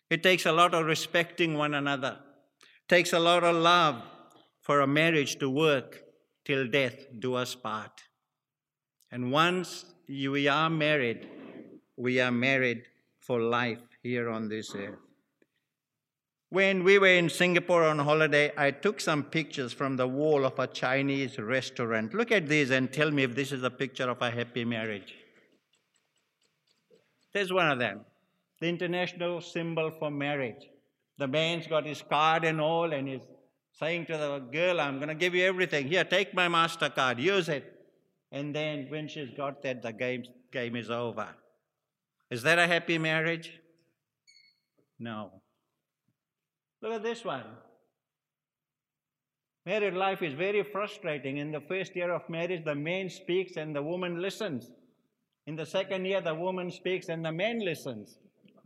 It 0.10 0.24
takes 0.24 0.46
a 0.46 0.52
lot 0.52 0.74
of 0.74 0.86
respecting 0.86 1.56
one 1.56 1.74
another. 1.74 2.18
It 2.62 2.90
takes 2.90 3.14
a 3.14 3.20
lot 3.20 3.44
of 3.44 3.56
love 3.56 4.02
for 4.62 4.82
a 4.82 4.88
marriage 4.88 5.38
to 5.40 5.50
work 5.50 6.02
till 6.44 6.68
death 6.68 6.96
do 7.20 7.36
us 7.36 7.56
part. 7.56 8.02
And 9.12 9.32
once 9.32 9.86
we 10.08 10.48
are 10.48 10.70
married, 10.70 11.28
we 11.98 12.20
are 12.20 12.32
married 12.32 12.84
for 13.20 13.40
life 13.42 13.82
here 14.04 14.30
on 14.30 14.50
this 14.50 14.74
earth. 14.76 15.05
When 16.50 16.84
we 16.84 17.00
were 17.00 17.08
in 17.08 17.30
Singapore 17.30 17.84
on 17.84 18.00
holiday, 18.00 18.52
I 18.56 18.72
took 18.72 19.02
some 19.02 19.24
pictures 19.24 19.74
from 19.74 19.98
the 19.98 20.08
wall 20.08 20.46
of 20.46 20.60
a 20.60 20.68
Chinese 20.68 21.40
restaurant. 21.40 22.14
Look 22.14 22.32
at 22.32 22.48
these 22.48 22.70
and 22.70 22.94
tell 22.94 23.12
me 23.12 23.24
if 23.24 23.36
this 23.36 23.52
is 23.52 23.64
a 23.64 23.70
picture 23.70 24.10
of 24.10 24.22
a 24.22 24.30
happy 24.30 24.64
marriage. 24.64 25.16
There's 27.34 27.52
one 27.52 27.70
of 27.70 27.80
them, 27.80 28.06
the 28.62 28.68
international 28.68 29.42
symbol 29.42 29.92
for 29.92 30.10
marriage. 30.10 30.70
The 31.18 31.28
man's 31.28 31.68
got 31.68 31.86
his 31.86 32.02
card 32.02 32.46
and 32.46 32.62
all, 32.62 32.94
and 32.94 33.08
he's 33.08 33.28
saying 33.80 34.06
to 34.06 34.18
the 34.18 34.40
girl, 34.40 34.80
I'm 34.80 34.98
going 34.98 35.10
to 35.10 35.16
give 35.16 35.34
you 35.36 35.46
everything. 35.46 35.88
Here, 35.88 36.04
take 36.04 36.34
my 36.34 36.48
MasterCard, 36.48 37.20
use 37.20 37.50
it. 37.50 37.72
And 38.32 38.56
then 38.56 38.88
when 38.90 39.08
she's 39.08 39.32
got 39.32 39.62
that, 39.64 39.82
the 39.82 39.92
game, 39.92 40.24
game 40.52 40.76
is 40.76 40.90
over. 40.90 41.28
Is 42.30 42.44
that 42.44 42.60
a 42.60 42.68
happy 42.68 42.98
marriage? 42.98 43.60
No. 45.00 45.42
Look 46.86 46.94
at 46.94 47.04
this 47.04 47.26
one. 47.26 47.46
Married 49.66 49.96
life 49.96 50.22
is 50.22 50.36
very 50.36 50.62
frustrating. 50.62 51.38
In 51.38 51.52
the 51.52 51.60
first 51.60 51.96
year 51.96 52.14
of 52.14 52.30
marriage, 52.30 52.64
the 52.64 52.76
man 52.76 53.10
speaks 53.10 53.58
and 53.58 53.76
the 53.76 53.82
woman 53.82 54.22
listens. 54.22 54.70
In 55.48 55.56
the 55.56 55.66
second 55.66 56.06
year, 56.06 56.22
the 56.22 56.36
woman 56.36 56.70
speaks 56.70 57.10
and 57.10 57.26
the 57.26 57.32
man 57.32 57.58
listens. 57.58 58.20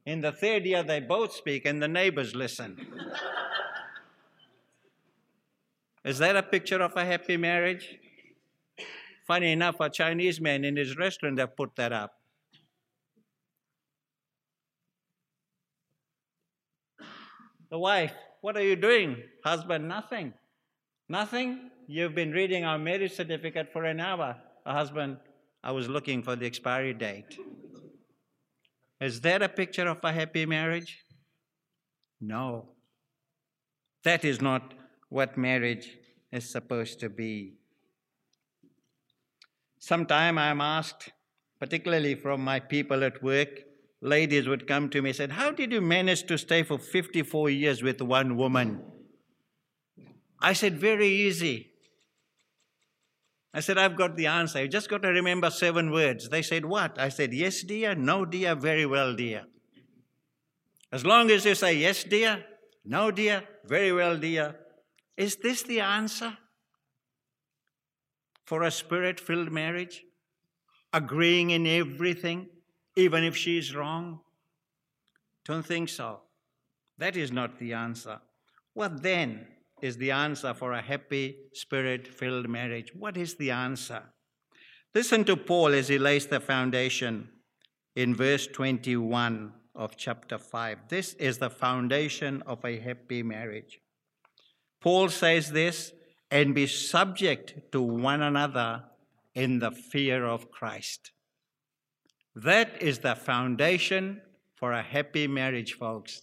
In 0.06 0.20
the 0.20 0.34
third 0.34 0.66
year, 0.66 0.84
they 0.84 1.00
both 1.00 1.32
speak 1.32 1.66
and 1.66 1.82
the 1.82 1.88
neighbors 1.88 2.36
listen. 2.36 2.86
Is 6.04 6.18
that 6.18 6.36
a 6.36 6.44
picture 6.44 6.82
of 6.82 6.98
a 6.98 7.06
happy 7.06 7.38
marriage? 7.38 8.00
Funny 9.26 9.54
enough, 9.54 9.80
a 9.80 9.90
Chinese 9.90 10.42
man 10.42 10.66
in 10.66 10.76
his 10.76 10.98
restaurant 10.98 11.40
have 11.40 11.56
put 11.56 11.74
that 11.78 11.94
up. 11.94 12.19
The 17.70 17.78
wife, 17.78 18.14
what 18.42 18.58
are 18.58 18.64
you 18.64 18.76
doing? 18.76 19.18
Husband, 19.44 19.88
nothing. 19.88 20.34
Nothing? 21.08 21.70
You've 21.88 22.16
been 22.16 22.32
reading 22.32 22.66
our 22.66 22.80
marriage 22.80 23.14
certificate 23.14 23.72
for 23.72 23.86
an 23.86 24.00
hour. 24.00 24.36
Husband, 24.66 25.18
I 25.64 25.72
was 25.72 25.88
looking 25.88 26.22
for 26.22 26.36
the 26.36 26.46
expiry 26.46 26.94
date. 26.94 27.38
Is 29.02 29.22
that 29.22 29.42
a 29.42 29.50
picture 29.50 29.88
of 29.88 30.00
a 30.04 30.12
happy 30.12 30.46
marriage? 30.46 31.04
No. 32.22 32.70
That 34.04 34.24
is 34.24 34.42
not 34.42 34.74
what 35.10 35.38
marriage 35.38 35.98
is 36.32 36.50
supposed 36.50 37.00
to 37.00 37.10
be. 37.10 37.56
Sometime 39.80 40.38
I'm 40.38 40.62
asked, 40.62 41.12
particularly 41.60 42.16
from 42.16 42.44
my 42.44 42.60
people 42.60 43.04
at 43.04 43.24
work, 43.24 43.62
ladies 44.02 44.48
would 44.48 44.68
come 44.68 44.90
to 44.90 45.02
me 45.02 45.10
and 45.10 45.16
said, 45.16 45.32
How 45.32 45.52
did 45.52 45.72
you 45.72 45.82
manage 45.82 46.26
to 46.28 46.38
stay 46.38 46.64
for 46.64 46.78
54 46.78 47.50
years 47.50 47.84
with 47.84 48.02
one 48.02 48.38
woman? 48.38 48.82
I 50.42 50.54
said, 50.54 50.80
Very 50.80 51.08
easy. 51.08 51.68
I 53.54 53.62
said, 53.62 53.78
I've 53.78 53.98
got 53.98 54.16
the 54.16 54.28
answer. 54.28 54.62
You 54.62 54.68
just 54.68 54.90
got 54.90 55.02
to 55.02 55.10
remember 55.10 55.50
seven 55.50 55.92
words. 55.92 56.30
They 56.30 56.42
said, 56.42 56.66
What? 56.66 57.00
I 57.00 57.10
said, 57.10 57.34
Yes, 57.34 57.64
dear. 57.64 57.96
No, 57.96 58.26
dear. 58.26 58.56
Very 58.56 58.86
well, 58.86 59.16
dear. 59.16 59.46
As 60.92 61.06
long 61.06 61.30
as 61.30 61.46
you 61.46 61.54
say 61.56 61.76
yes, 61.76 62.04
dear, 62.04 62.44
no, 62.84 63.12
dear, 63.12 63.44
very 63.66 63.92
well, 63.92 64.18
dear. 64.18 64.56
Is 65.18 65.36
this 65.36 65.62
the 65.62 65.82
answer 65.82 66.38
for 68.46 68.64
a 68.64 68.72
spirit 68.72 69.20
filled 69.20 69.52
marriage? 69.52 70.04
Agreeing 70.92 71.52
in 71.52 71.68
everything, 71.68 72.48
even 73.00 73.24
if 73.24 73.36
she 73.36 73.58
is 73.58 73.76
wrong? 73.76 74.20
Don't 75.46 75.66
think 75.66 75.90
so. 75.90 76.22
That 76.98 77.16
is 77.16 77.32
not 77.32 77.60
the 77.60 77.74
answer. 77.74 78.20
What 78.74 79.02
then? 79.02 79.48
is 79.82 79.98
the 79.98 80.12
answer 80.12 80.54
for 80.54 80.74
a 80.74 80.82
happy, 80.82 81.38
spirit 81.54 82.08
filled 82.08 82.50
marriage? 82.50 82.94
What 82.96 83.18
is 83.18 83.36
the 83.36 83.52
answer? 83.52 84.04
Listen 84.94 85.24
to 85.26 85.38
Paul 85.38 85.74
as 85.74 85.88
he 85.88 85.98
lays 85.98 86.28
the 86.28 86.40
foundation 86.40 87.30
in 87.96 88.16
verse 88.16 88.48
21 88.48 89.54
of 89.76 89.96
chapter 89.96 90.38
5. 90.38 90.90
This 90.90 91.14
is 91.16 91.38
the 91.38 91.50
foundation 91.50 92.44
of 92.46 92.64
a 92.66 92.80
happy 92.80 93.24
marriage. 93.24 93.80
Paul 94.82 95.10
says 95.10 95.52
this 95.52 95.94
and 96.32 96.56
be 96.56 96.68
subject 96.68 97.72
to 97.72 97.82
one 97.82 98.22
another 98.22 98.84
in 99.36 99.60
the 99.60 99.72
fear 99.72 100.26
of 100.26 100.52
Christ. 100.52 101.12
That 102.44 102.82
is 102.82 103.00
the 103.00 103.16
foundation 103.16 104.22
for 104.56 104.72
a 104.72 104.82
happy 104.82 105.28
marriage, 105.28 105.74
folks. 105.74 106.22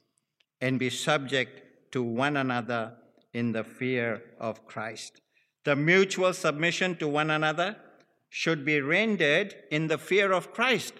And 0.62 0.78
be 0.78 0.88
subject 0.88 1.92
to 1.92 2.02
one 2.02 2.38
another 2.38 2.94
in 3.34 3.52
the 3.52 3.64
fear 3.64 4.22
of 4.40 4.66
Christ. 4.66 5.20
The 5.64 5.76
mutual 5.76 6.32
submission 6.32 6.96
to 6.96 7.08
one 7.08 7.30
another 7.30 7.76
should 8.30 8.64
be 8.64 8.80
rendered 8.80 9.54
in 9.70 9.88
the 9.88 9.98
fear 9.98 10.32
of 10.32 10.52
Christ, 10.52 10.94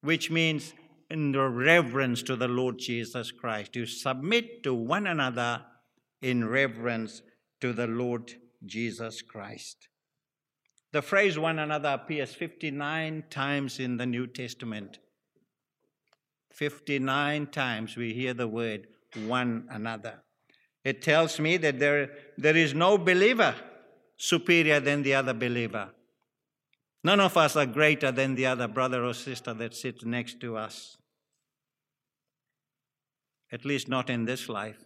which 0.00 0.30
means 0.30 0.74
in 1.10 1.32
the 1.32 1.48
reverence 1.48 2.22
to 2.22 2.36
the 2.36 2.48
Lord 2.48 2.78
Jesus 2.78 3.32
Christ. 3.32 3.74
You 3.74 3.86
submit 3.86 4.62
to 4.62 4.74
one 4.74 5.08
another 5.08 5.62
in 6.20 6.48
reverence 6.48 7.22
to 7.60 7.72
the 7.72 7.88
Lord 7.88 8.32
Jesus 8.64 9.22
Christ. 9.22 9.88
The 10.92 11.02
phrase 11.02 11.38
one 11.38 11.58
another 11.58 11.88
appears 11.88 12.34
59 12.34 13.24
times 13.30 13.80
in 13.80 13.96
the 13.96 14.06
New 14.06 14.26
Testament. 14.26 14.98
59 16.52 17.46
times 17.46 17.96
we 17.96 18.12
hear 18.12 18.34
the 18.34 18.46
word 18.46 18.88
one 19.26 19.66
another. 19.70 20.22
It 20.84 21.00
tells 21.00 21.40
me 21.40 21.56
that 21.58 21.78
there, 21.78 22.10
there 22.36 22.56
is 22.56 22.74
no 22.74 22.98
believer 22.98 23.54
superior 24.18 24.80
than 24.80 25.02
the 25.02 25.14
other 25.14 25.32
believer. 25.32 25.90
None 27.04 27.20
of 27.20 27.36
us 27.36 27.56
are 27.56 27.66
greater 27.66 28.12
than 28.12 28.34
the 28.34 28.46
other 28.46 28.68
brother 28.68 29.04
or 29.04 29.14
sister 29.14 29.54
that 29.54 29.74
sits 29.74 30.04
next 30.04 30.40
to 30.40 30.56
us. 30.56 30.98
At 33.50 33.64
least 33.64 33.88
not 33.88 34.10
in 34.10 34.24
this 34.24 34.48
life. 34.48 34.84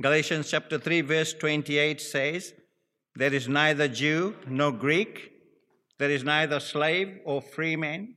Galatians 0.00 0.50
chapter 0.50 0.78
3, 0.78 1.02
verse 1.02 1.32
28 1.34 2.00
says, 2.00 2.54
There 3.14 3.32
is 3.32 3.48
neither 3.48 3.88
Jew 3.88 4.36
nor 4.46 4.72
Greek, 4.72 5.32
there 5.98 6.10
is 6.10 6.24
neither 6.24 6.60
slave 6.60 7.18
or 7.24 7.42
free 7.42 7.76
man, 7.76 8.16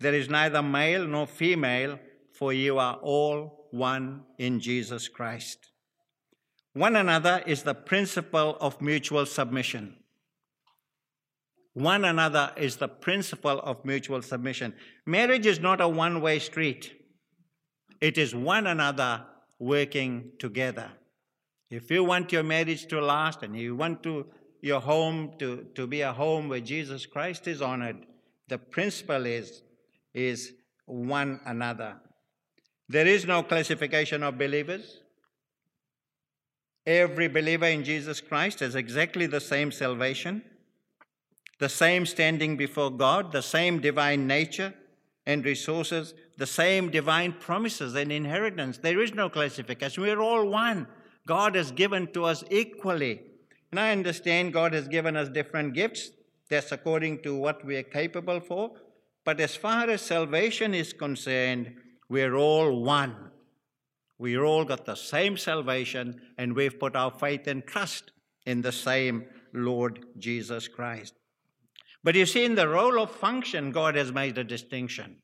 there 0.00 0.14
is 0.14 0.28
neither 0.28 0.62
male 0.62 1.06
nor 1.06 1.26
female, 1.26 1.98
for 2.32 2.52
you 2.52 2.78
are 2.78 2.96
all 2.96 3.68
one 3.70 4.22
in 4.38 4.60
Jesus 4.60 5.08
Christ. 5.08 5.70
One 6.74 6.96
another 6.96 7.42
is 7.46 7.62
the 7.62 7.74
principle 7.74 8.56
of 8.60 8.80
mutual 8.82 9.26
submission. 9.26 9.96
One 11.72 12.04
another 12.04 12.52
is 12.56 12.76
the 12.76 12.88
principle 12.88 13.60
of 13.60 13.84
mutual 13.84 14.22
submission. 14.22 14.74
Marriage 15.06 15.46
is 15.46 15.58
not 15.58 15.80
a 15.80 15.88
one 15.88 16.20
way 16.20 16.38
street, 16.38 16.92
it 18.00 18.18
is 18.18 18.34
one 18.34 18.66
another 18.66 19.24
working 19.58 20.32
together. 20.38 20.90
If 21.74 21.90
you 21.90 22.04
want 22.04 22.30
your 22.30 22.44
marriage 22.44 22.86
to 22.86 23.00
last 23.00 23.42
and 23.42 23.56
you 23.56 23.74
want 23.74 24.02
to, 24.04 24.26
your 24.62 24.80
home 24.80 25.32
to, 25.40 25.66
to 25.74 25.86
be 25.88 26.02
a 26.02 26.12
home 26.12 26.48
where 26.48 26.60
Jesus 26.60 27.04
Christ 27.04 27.48
is 27.48 27.60
honored, 27.60 28.06
the 28.48 28.58
principle 28.58 29.26
is 29.26 29.62
is 30.12 30.52
one 30.86 31.40
another. 31.46 31.96
There 32.88 33.06
is 33.06 33.26
no 33.26 33.42
classification 33.42 34.22
of 34.22 34.38
believers. 34.38 35.00
Every 36.86 37.26
believer 37.26 37.66
in 37.66 37.82
Jesus 37.82 38.20
Christ 38.20 38.60
has 38.60 38.76
exactly 38.76 39.26
the 39.26 39.40
same 39.40 39.72
salvation, 39.72 40.42
the 41.58 41.68
same 41.68 42.06
standing 42.06 42.56
before 42.56 42.90
God, 42.90 43.32
the 43.32 43.42
same 43.42 43.80
divine 43.80 44.28
nature 44.28 44.72
and 45.26 45.44
resources, 45.44 46.14
the 46.36 46.46
same 46.46 46.90
divine 46.90 47.32
promises 47.32 47.94
and 47.96 48.12
inheritance. 48.12 48.78
There 48.78 49.02
is 49.02 49.12
no 49.12 49.28
classification. 49.28 50.04
We're 50.04 50.20
all 50.20 50.48
one. 50.48 50.86
God 51.26 51.54
has 51.54 51.70
given 51.70 52.12
to 52.12 52.24
us 52.24 52.44
equally. 52.50 53.22
And 53.70 53.80
I 53.80 53.92
understand 53.92 54.52
God 54.52 54.72
has 54.72 54.88
given 54.88 55.16
us 55.16 55.28
different 55.28 55.74
gifts. 55.74 56.10
That's 56.50 56.72
according 56.72 57.22
to 57.22 57.34
what 57.34 57.64
we 57.64 57.76
are 57.76 57.82
capable 57.82 58.40
for. 58.40 58.72
But 59.24 59.40
as 59.40 59.56
far 59.56 59.88
as 59.88 60.02
salvation 60.02 60.74
is 60.74 60.92
concerned, 60.92 61.74
we're 62.08 62.34
all 62.34 62.82
one. 62.82 63.16
We 64.18 64.38
all 64.38 64.64
got 64.64 64.84
the 64.84 64.94
same 64.94 65.36
salvation, 65.36 66.20
and 66.38 66.54
we've 66.54 66.78
put 66.78 66.94
our 66.94 67.10
faith 67.10 67.46
and 67.46 67.66
trust 67.66 68.12
in 68.46 68.62
the 68.62 68.72
same 68.72 69.24
Lord 69.52 70.04
Jesus 70.18 70.68
Christ. 70.68 71.14
But 72.04 72.14
you 72.14 72.26
see, 72.26 72.44
in 72.44 72.54
the 72.54 72.68
role 72.68 73.00
of 73.00 73.10
function, 73.10 73.72
God 73.72 73.96
has 73.96 74.12
made 74.12 74.36
a 74.36 74.44
distinction. 74.44 75.16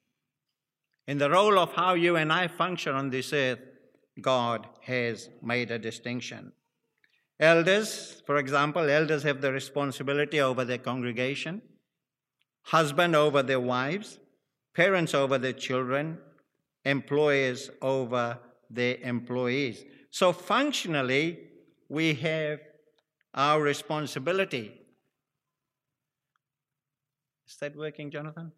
In 1.06 1.18
the 1.18 1.30
role 1.30 1.58
of 1.58 1.72
how 1.72 1.94
you 1.94 2.16
and 2.16 2.32
I 2.32 2.48
function 2.48 2.94
on 2.94 3.10
this 3.10 3.32
earth, 3.32 3.58
God 4.22 4.66
has 4.82 5.28
made 5.42 5.70
a 5.70 5.78
distinction. 5.78 6.52
Elders, 7.38 8.22
for 8.26 8.36
example, 8.36 8.88
elders 8.88 9.22
have 9.22 9.40
the 9.40 9.52
responsibility 9.52 10.40
over 10.40 10.64
their 10.64 10.78
congregation, 10.78 11.62
husband 12.62 13.16
over 13.16 13.42
their 13.42 13.60
wives, 13.60 14.18
parents 14.74 15.14
over 15.14 15.38
their 15.38 15.54
children, 15.54 16.18
employers 16.84 17.70
over 17.80 18.38
their 18.68 18.96
employees. 19.02 19.84
So 20.10 20.32
functionally, 20.32 21.38
we 21.88 22.14
have 22.14 22.60
our 23.34 23.60
responsibility. 23.62 24.72
Is 27.48 27.56
that 27.56 27.76
working, 27.76 28.10
Jonathan? 28.10 28.52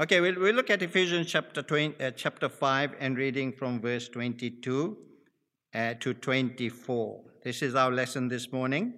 Okay, 0.00 0.22
we'll, 0.22 0.40
we'll 0.40 0.54
look 0.54 0.70
at 0.70 0.80
Ephesians 0.80 1.26
chapter, 1.26 1.60
20, 1.60 2.02
uh, 2.02 2.10
chapter 2.12 2.48
5 2.48 2.94
and 3.00 3.18
reading 3.18 3.52
from 3.52 3.82
verse 3.82 4.08
22 4.08 4.96
uh, 5.74 5.92
to 6.00 6.14
24. 6.14 7.20
This 7.44 7.60
is 7.60 7.74
our 7.74 7.90
lesson 7.90 8.28
this 8.28 8.50
morning. 8.50 8.94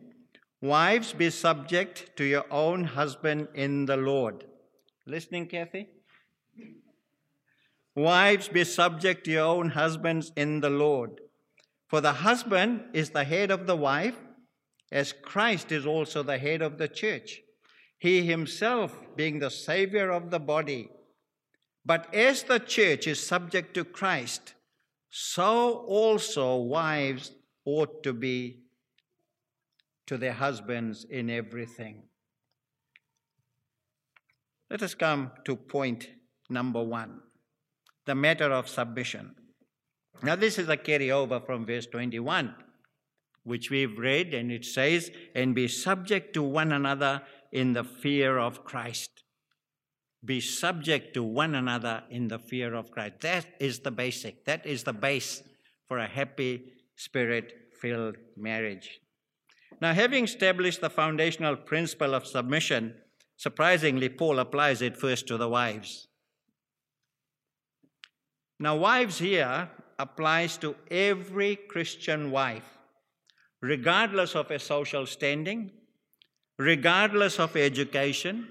Wives, 0.60 1.12
be 1.12 1.28
subject 1.30 2.16
to 2.18 2.22
your 2.22 2.44
own 2.52 2.84
husband 2.84 3.48
in 3.54 3.86
the 3.86 3.96
Lord. 3.96 4.44
Listening, 5.04 5.48
Kathy? 5.48 5.88
Wives, 7.96 8.46
be 8.46 8.62
subject 8.62 9.24
to 9.24 9.32
your 9.32 9.46
own 9.46 9.70
husbands 9.70 10.30
in 10.36 10.60
the 10.60 10.70
Lord. 10.70 11.20
For 11.88 12.00
the 12.00 12.12
husband 12.12 12.84
is 12.92 13.10
the 13.10 13.24
head 13.24 13.50
of 13.50 13.66
the 13.66 13.74
wife, 13.74 14.20
as 14.92 15.12
Christ 15.12 15.72
is 15.72 15.84
also 15.84 16.22
the 16.22 16.38
head 16.38 16.62
of 16.62 16.78
the 16.78 16.86
church, 16.86 17.40
he 18.02 18.26
himself 18.26 18.96
being 19.14 19.38
the 19.38 19.48
Savior 19.48 20.10
of 20.10 20.32
the 20.32 20.40
body. 20.40 20.88
But 21.86 22.12
as 22.12 22.42
the 22.42 22.58
church 22.58 23.06
is 23.06 23.24
subject 23.24 23.74
to 23.74 23.84
Christ, 23.84 24.54
so 25.08 25.84
also 25.86 26.56
wives 26.56 27.30
ought 27.64 28.02
to 28.02 28.12
be 28.12 28.64
to 30.08 30.18
their 30.18 30.32
husbands 30.32 31.04
in 31.04 31.30
everything. 31.30 32.02
Let 34.68 34.82
us 34.82 34.94
come 34.94 35.30
to 35.44 35.54
point 35.54 36.08
number 36.50 36.82
one 36.82 37.20
the 38.04 38.16
matter 38.16 38.50
of 38.50 38.68
submission. 38.68 39.36
Now, 40.24 40.34
this 40.34 40.58
is 40.58 40.68
a 40.68 40.76
carryover 40.76 41.46
from 41.46 41.66
verse 41.66 41.86
21, 41.86 42.52
which 43.44 43.70
we've 43.70 43.96
read, 43.96 44.34
and 44.34 44.50
it 44.50 44.64
says, 44.64 45.12
And 45.36 45.54
be 45.54 45.68
subject 45.68 46.34
to 46.34 46.42
one 46.42 46.72
another 46.72 47.22
in 47.52 47.74
the 47.74 47.84
fear 47.84 48.38
of 48.38 48.64
Christ. 48.64 49.22
Be 50.24 50.40
subject 50.40 51.14
to 51.14 51.22
one 51.22 51.54
another 51.54 52.04
in 52.10 52.28
the 52.28 52.38
fear 52.38 52.74
of 52.74 52.90
Christ. 52.90 53.20
That 53.20 53.46
is 53.60 53.80
the 53.80 53.90
basic, 53.90 54.44
that 54.46 54.64
is 54.64 54.84
the 54.84 54.92
base 54.92 55.42
for 55.86 55.98
a 55.98 56.06
happy, 56.06 56.72
spirit 56.96 57.52
filled 57.80 58.16
marriage. 58.36 59.00
Now, 59.80 59.92
having 59.92 60.24
established 60.24 60.80
the 60.80 60.90
foundational 60.90 61.56
principle 61.56 62.14
of 62.14 62.26
submission, 62.26 62.94
surprisingly, 63.36 64.08
Paul 64.08 64.38
applies 64.38 64.80
it 64.80 64.96
first 64.96 65.26
to 65.26 65.36
the 65.36 65.48
wives. 65.48 66.06
Now, 68.60 68.76
wives 68.76 69.18
here 69.18 69.68
applies 69.98 70.56
to 70.58 70.76
every 70.88 71.56
Christian 71.56 72.30
wife, 72.30 72.78
regardless 73.60 74.36
of 74.36 74.48
her 74.50 74.60
social 74.60 75.04
standing, 75.04 75.72
regardless 76.58 77.38
of 77.38 77.56
education, 77.56 78.48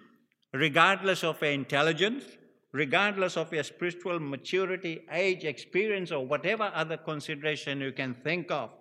regardless 0.54 1.24
of 1.24 1.42
intelligence, 1.44 2.24
regardless 2.72 3.38
of 3.38 3.52
your 3.54 3.64
spiritual 3.64 4.20
maturity, 4.20 5.02
age, 5.12 5.44
experience, 5.44 6.12
or 6.12 6.26
whatever 6.26 6.72
other 6.74 6.98
consideration 6.98 7.82
you 7.82 7.92
can 7.92 8.14
think 8.14 8.50
of. 8.52 8.72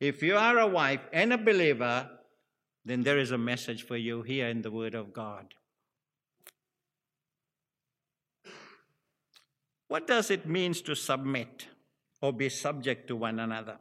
If 0.00 0.22
you 0.22 0.36
are 0.36 0.58
a 0.58 0.66
wife 0.66 1.00
and 1.12 1.32
a 1.32 1.38
believer, 1.38 2.10
then 2.84 3.02
there 3.02 3.18
is 3.18 3.30
a 3.30 3.38
message 3.38 3.84
for 3.84 3.96
you 3.96 4.22
here 4.22 4.48
in 4.48 4.62
the 4.62 4.70
Word 4.70 4.94
of 4.94 5.12
God. 5.12 5.54
What 9.88 10.06
does 10.06 10.30
it 10.30 10.46
mean 10.46 10.74
to 10.74 10.94
submit 10.94 11.68
or 12.20 12.32
be 12.32 12.48
subject 12.48 13.08
to 13.08 13.16
one 13.16 13.38
another? 13.38 13.78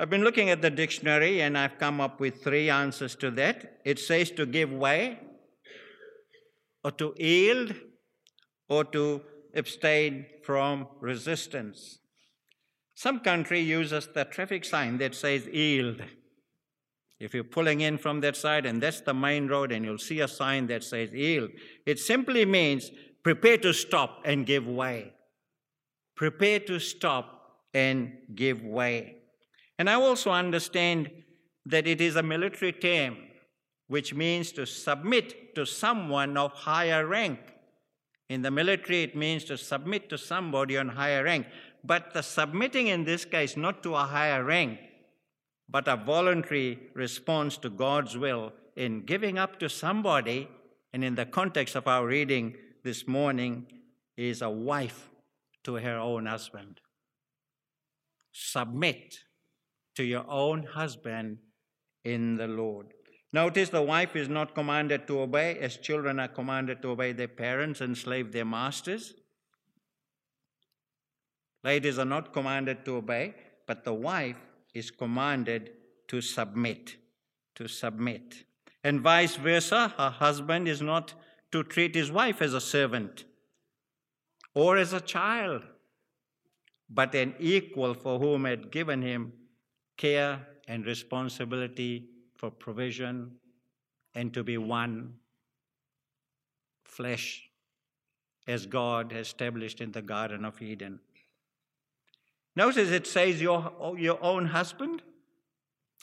I've 0.00 0.08
been 0.08 0.24
looking 0.24 0.48
at 0.48 0.62
the 0.62 0.70
dictionary 0.70 1.42
and 1.42 1.58
I've 1.58 1.78
come 1.78 2.00
up 2.00 2.20
with 2.20 2.42
three 2.42 2.70
answers 2.70 3.14
to 3.16 3.30
that. 3.32 3.80
It 3.84 3.98
says 3.98 4.30
to 4.30 4.46
give 4.46 4.72
way, 4.72 5.18
or 6.82 6.90
to 6.92 7.12
yield, 7.18 7.74
or 8.66 8.84
to 8.84 9.20
abstain 9.54 10.24
from 10.42 10.88
resistance. 11.00 11.98
Some 12.94 13.20
country 13.20 13.60
uses 13.60 14.08
the 14.14 14.24
traffic 14.24 14.64
sign 14.64 14.96
that 14.98 15.14
says 15.14 15.46
yield. 15.46 16.00
If 17.18 17.34
you're 17.34 17.44
pulling 17.44 17.82
in 17.82 17.98
from 17.98 18.22
that 18.22 18.36
side 18.36 18.64
and 18.64 18.82
that's 18.82 19.02
the 19.02 19.12
main 19.12 19.48
road 19.48 19.70
and 19.70 19.84
you'll 19.84 19.98
see 19.98 20.20
a 20.20 20.28
sign 20.28 20.66
that 20.68 20.82
says 20.82 21.12
yield, 21.12 21.50
it 21.84 21.98
simply 21.98 22.46
means 22.46 22.90
prepare 23.22 23.58
to 23.58 23.74
stop 23.74 24.22
and 24.24 24.46
give 24.46 24.66
way. 24.66 25.12
Prepare 26.16 26.60
to 26.60 26.78
stop 26.78 27.58
and 27.74 28.12
give 28.34 28.62
way. 28.62 29.19
And 29.80 29.88
I 29.88 29.94
also 29.94 30.30
understand 30.30 31.10
that 31.64 31.86
it 31.86 32.02
is 32.02 32.16
a 32.16 32.22
military 32.22 32.70
term, 32.70 33.16
which 33.88 34.12
means 34.12 34.52
to 34.52 34.66
submit 34.66 35.54
to 35.54 35.64
someone 35.64 36.36
of 36.36 36.52
higher 36.52 37.06
rank. 37.06 37.38
In 38.28 38.42
the 38.42 38.50
military, 38.50 39.04
it 39.04 39.16
means 39.16 39.42
to 39.44 39.56
submit 39.56 40.10
to 40.10 40.18
somebody 40.18 40.76
on 40.76 40.90
higher 40.90 41.24
rank. 41.24 41.46
But 41.82 42.12
the 42.12 42.20
submitting 42.20 42.88
in 42.88 43.04
this 43.04 43.24
case, 43.24 43.56
not 43.56 43.82
to 43.84 43.94
a 43.94 44.04
higher 44.04 44.44
rank, 44.44 44.80
but 45.66 45.88
a 45.88 45.96
voluntary 45.96 46.78
response 46.92 47.56
to 47.56 47.70
God's 47.70 48.18
will 48.18 48.52
in 48.76 49.06
giving 49.06 49.38
up 49.38 49.58
to 49.60 49.70
somebody, 49.70 50.46
and 50.92 51.02
in 51.02 51.14
the 51.14 51.24
context 51.24 51.74
of 51.74 51.88
our 51.88 52.06
reading 52.06 52.54
this 52.84 53.08
morning, 53.08 53.64
is 54.18 54.42
a 54.42 54.50
wife 54.50 55.08
to 55.64 55.76
her 55.76 55.96
own 55.96 56.26
husband. 56.26 56.82
Submit 58.30 59.20
to 59.96 60.04
your 60.04 60.24
own 60.28 60.64
husband 60.64 61.38
in 62.04 62.36
the 62.36 62.46
Lord. 62.46 62.86
Notice 63.32 63.68
the 63.68 63.82
wife 63.82 64.16
is 64.16 64.28
not 64.28 64.54
commanded 64.54 65.06
to 65.06 65.20
obey 65.20 65.58
as 65.58 65.76
children 65.76 66.18
are 66.18 66.28
commanded 66.28 66.82
to 66.82 66.88
obey 66.88 67.12
their 67.12 67.28
parents 67.28 67.80
and 67.80 67.96
slave 67.96 68.32
their 68.32 68.44
masters. 68.44 69.14
Ladies 71.62 71.98
are 71.98 72.04
not 72.04 72.32
commanded 72.32 72.84
to 72.86 72.96
obey, 72.96 73.34
but 73.66 73.84
the 73.84 73.94
wife 73.94 74.38
is 74.74 74.90
commanded 74.90 75.70
to 76.08 76.20
submit. 76.20 76.96
To 77.56 77.68
submit. 77.68 78.44
And 78.82 79.00
vice 79.00 79.36
versa, 79.36 79.94
her 79.96 80.10
husband 80.10 80.66
is 80.66 80.80
not 80.80 81.14
to 81.52 81.62
treat 81.62 81.94
his 81.94 82.10
wife 82.10 82.40
as 82.40 82.54
a 82.54 82.60
servant 82.60 83.24
or 84.54 84.76
as 84.76 84.92
a 84.92 85.00
child, 85.00 85.62
but 86.88 87.14
an 87.14 87.34
equal 87.38 87.94
for 87.94 88.18
whom 88.18 88.44
had 88.44 88.72
given 88.72 89.02
him 89.02 89.32
care 90.00 90.40
and 90.66 90.86
responsibility 90.86 92.08
for 92.34 92.50
provision 92.50 93.32
and 94.14 94.32
to 94.32 94.42
be 94.42 94.56
one 94.56 95.14
flesh 96.84 97.42
as 98.48 98.64
God 98.64 99.12
established 99.12 99.80
in 99.80 99.92
the 99.92 100.00
Garden 100.00 100.46
of 100.46 100.60
Eden. 100.62 101.00
Notice 102.56 102.90
it 102.90 103.06
says 103.06 103.42
your, 103.42 103.94
your 103.98 104.18
own 104.24 104.46
husband. 104.46 105.02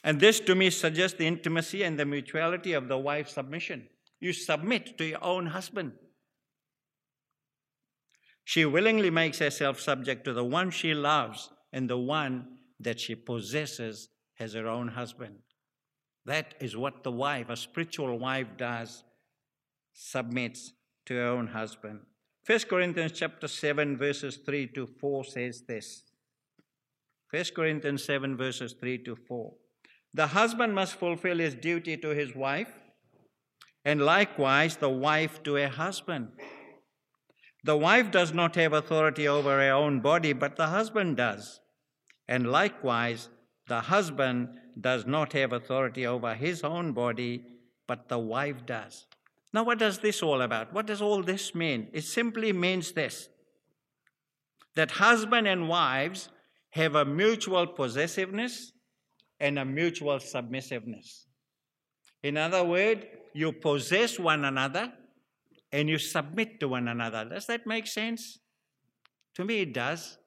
And 0.04 0.20
this 0.20 0.40
to 0.42 0.54
me 0.54 0.70
suggests 0.70 1.18
the 1.18 1.26
intimacy 1.26 1.84
and 1.84 2.00
the 2.00 2.06
mutuality 2.06 2.74
of 2.74 2.88
the 2.88 2.98
wife's 3.00 3.34
submission. 3.34 3.88
You 4.20 4.32
submit 4.32 4.98
to 5.00 5.06
your 5.06 5.24
own 5.24 5.48
husband. 5.48 5.94
She 8.46 8.64
willingly 8.64 9.10
makes 9.10 9.40
herself 9.40 9.80
subject 9.80 10.24
to 10.26 10.34
the 10.34 10.46
one 10.46 10.70
she 10.70 10.94
loves 10.94 11.50
and 11.74 11.90
the 11.90 11.98
one 11.98 12.57
that 12.80 13.00
she 13.00 13.16
possesses 13.16 14.10
as 14.40 14.54
her 14.54 14.68
own 14.68 14.90
husband. 14.90 15.36
That 16.26 16.56
is 16.60 16.76
what 16.76 17.04
the 17.04 17.12
wife, 17.12 17.50
a 17.50 17.56
spiritual 17.56 18.20
wife, 18.20 18.48
does 18.58 19.04
submits 19.94 20.74
to 21.06 21.16
her 21.16 21.28
own 21.28 21.48
husband. 21.48 22.02
1 22.46 22.60
Corinthians 22.70 23.14
chapter 23.14 23.48
7 23.48 23.98
verses 23.98 24.38
3 24.46 24.68
to 24.68 24.86
4 24.86 25.24
says 25.26 25.64
this. 25.68 26.04
1 27.32 27.44
Corinthians 27.56 28.04
7 28.04 28.38
verses 28.38 28.74
3 28.80 29.00
to 29.00 29.16
4. 29.16 29.54
The 30.14 30.28
husband 30.28 30.74
must 30.74 30.96
fulfill 30.96 31.40
his 31.40 31.56
duty 31.56 31.98
to 31.98 32.10
his 32.10 32.36
wife, 32.36 32.80
and 33.84 34.02
likewise 34.02 34.78
the 34.78 34.90
wife 34.90 35.44
to 35.44 35.56
her 35.56 35.68
husband. 35.68 36.30
The 37.64 37.76
wife 37.76 38.12
does 38.12 38.34
not 38.34 38.56
have 38.56 38.74
authority 38.74 39.28
over 39.28 39.60
her 39.60 39.72
own 39.72 40.00
body, 40.00 40.34
but 40.34 40.56
the 40.56 40.68
husband 40.68 41.18
does. 41.18 41.60
And 42.28 42.52
likewise, 42.52 43.30
the 43.68 43.82
husband 43.82 44.50
does 44.80 45.06
not 45.06 45.34
have 45.34 45.54
authority 45.54 46.06
over 46.06 46.34
his 46.34 46.64
own 46.64 46.94
body, 46.94 47.44
but 47.88 48.10
the 48.10 48.20
wife 48.20 48.66
does. 48.66 49.06
Now, 49.54 49.64
what 49.64 49.80
does 49.80 50.00
this 50.00 50.22
all 50.22 50.42
about? 50.42 50.74
What 50.74 50.86
does 50.86 51.02
all 51.02 51.24
this 51.24 51.56
mean? 51.56 51.88
It 51.94 52.04
simply 52.04 52.54
means 52.54 52.92
this 52.92 53.30
that 54.76 54.92
husband 54.92 55.48
and 55.48 55.68
wives 55.68 56.30
have 56.70 56.94
a 56.94 57.04
mutual 57.04 57.66
possessiveness 57.66 58.72
and 59.40 59.58
a 59.58 59.66
mutual 59.66 60.20
submissiveness. 60.20 61.26
In 62.22 62.38
other 62.38 62.64
words, 62.64 63.06
you 63.34 63.52
possess 63.52 64.20
one 64.20 64.46
another 64.46 64.94
and 65.72 65.90
you 65.90 65.98
submit 65.98 66.60
to 66.60 66.68
one 66.68 66.88
another. 66.88 67.26
Does 67.26 67.48
that 67.48 67.66
make 67.66 67.88
sense? 67.88 68.40
To 69.36 69.46
me, 69.46 69.62
it 69.62 69.74
does. 69.74 70.18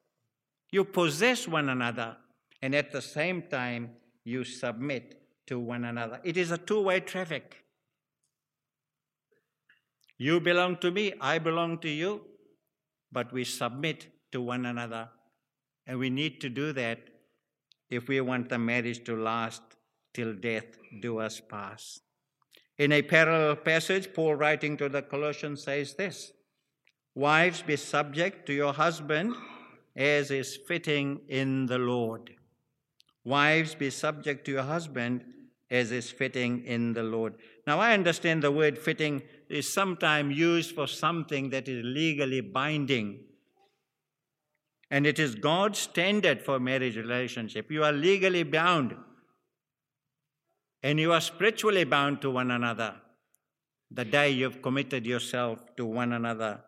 You 0.70 0.84
possess 0.84 1.48
one 1.48 1.68
another, 1.68 2.16
and 2.62 2.74
at 2.74 2.92
the 2.92 3.02
same 3.02 3.42
time, 3.42 3.90
you 4.24 4.44
submit 4.44 5.20
to 5.46 5.58
one 5.58 5.84
another. 5.84 6.20
It 6.22 6.36
is 6.36 6.50
a 6.50 6.58
two 6.58 6.80
way 6.82 7.00
traffic. 7.00 7.64
You 10.16 10.38
belong 10.38 10.76
to 10.78 10.90
me, 10.90 11.14
I 11.20 11.38
belong 11.38 11.78
to 11.78 11.88
you, 11.88 12.20
but 13.10 13.32
we 13.32 13.44
submit 13.44 14.06
to 14.32 14.40
one 14.40 14.66
another. 14.66 15.08
And 15.86 15.98
we 15.98 16.10
need 16.10 16.40
to 16.42 16.48
do 16.48 16.72
that 16.74 16.98
if 17.88 18.06
we 18.06 18.20
want 18.20 18.48
the 18.48 18.58
marriage 18.58 19.02
to 19.04 19.16
last 19.16 19.62
till 20.14 20.34
death 20.34 20.66
do 21.00 21.18
us 21.18 21.40
pass. 21.40 22.00
In 22.78 22.92
a 22.92 23.02
parallel 23.02 23.56
passage, 23.56 24.12
Paul 24.12 24.36
writing 24.36 24.76
to 24.76 24.88
the 24.88 25.02
Colossians 25.02 25.64
says 25.64 25.94
this 25.94 26.32
Wives, 27.14 27.62
be 27.62 27.76
subject 27.76 28.46
to 28.46 28.52
your 28.52 28.72
husband 28.72 29.34
as 29.96 30.30
is 30.30 30.56
fitting 30.56 31.20
in 31.28 31.66
the 31.66 31.78
Lord. 31.78 32.30
Wives, 33.24 33.74
be 33.74 33.90
subject 33.90 34.44
to 34.46 34.52
your 34.52 34.62
husband 34.62 35.24
as 35.70 35.92
is 35.92 36.10
fitting 36.10 36.64
in 36.64 36.92
the 36.92 37.02
Lord. 37.02 37.34
Now, 37.66 37.78
I 37.78 37.94
understand 37.94 38.42
the 38.42 38.50
word 38.50 38.78
fitting 38.78 39.22
is 39.48 39.72
sometimes 39.72 40.36
used 40.36 40.74
for 40.74 40.86
something 40.86 41.50
that 41.50 41.68
is 41.68 41.84
legally 41.84 42.40
binding. 42.40 43.20
And 44.90 45.06
it 45.06 45.18
is 45.18 45.34
God's 45.36 45.78
standard 45.78 46.42
for 46.42 46.58
marriage 46.58 46.96
relationship. 46.96 47.70
You 47.70 47.84
are 47.84 47.92
legally 47.92 48.42
bound 48.42 48.96
and 50.82 50.98
you 50.98 51.12
are 51.12 51.20
spiritually 51.20 51.84
bound 51.84 52.20
to 52.22 52.30
one 52.30 52.50
another 52.50 52.96
the 53.90 54.04
day 54.04 54.30
you've 54.30 54.62
committed 54.62 55.04
yourself 55.04 55.58
to 55.76 55.84
one 55.84 56.12
another. 56.12 56.60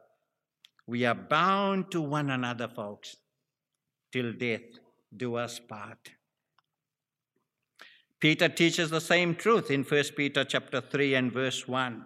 We 0.93 1.07
are 1.07 1.15
bound 1.15 1.91
to 1.93 2.03
one 2.03 2.29
another, 2.29 2.69
folks, 2.69 3.17
till 4.13 4.35
death 4.35 4.79
do 5.17 5.37
us 5.37 5.59
part. 5.59 6.11
Peter 8.21 8.51
teaches 8.51 8.91
the 8.91 9.01
same 9.01 9.35
truth 9.35 9.71
in 9.71 9.85
1 9.85 10.05
Peter 10.15 10.45
chapter 10.45 10.83
3 10.83 11.15
and 11.15 11.33
verse 11.33 11.67
1. 11.67 12.05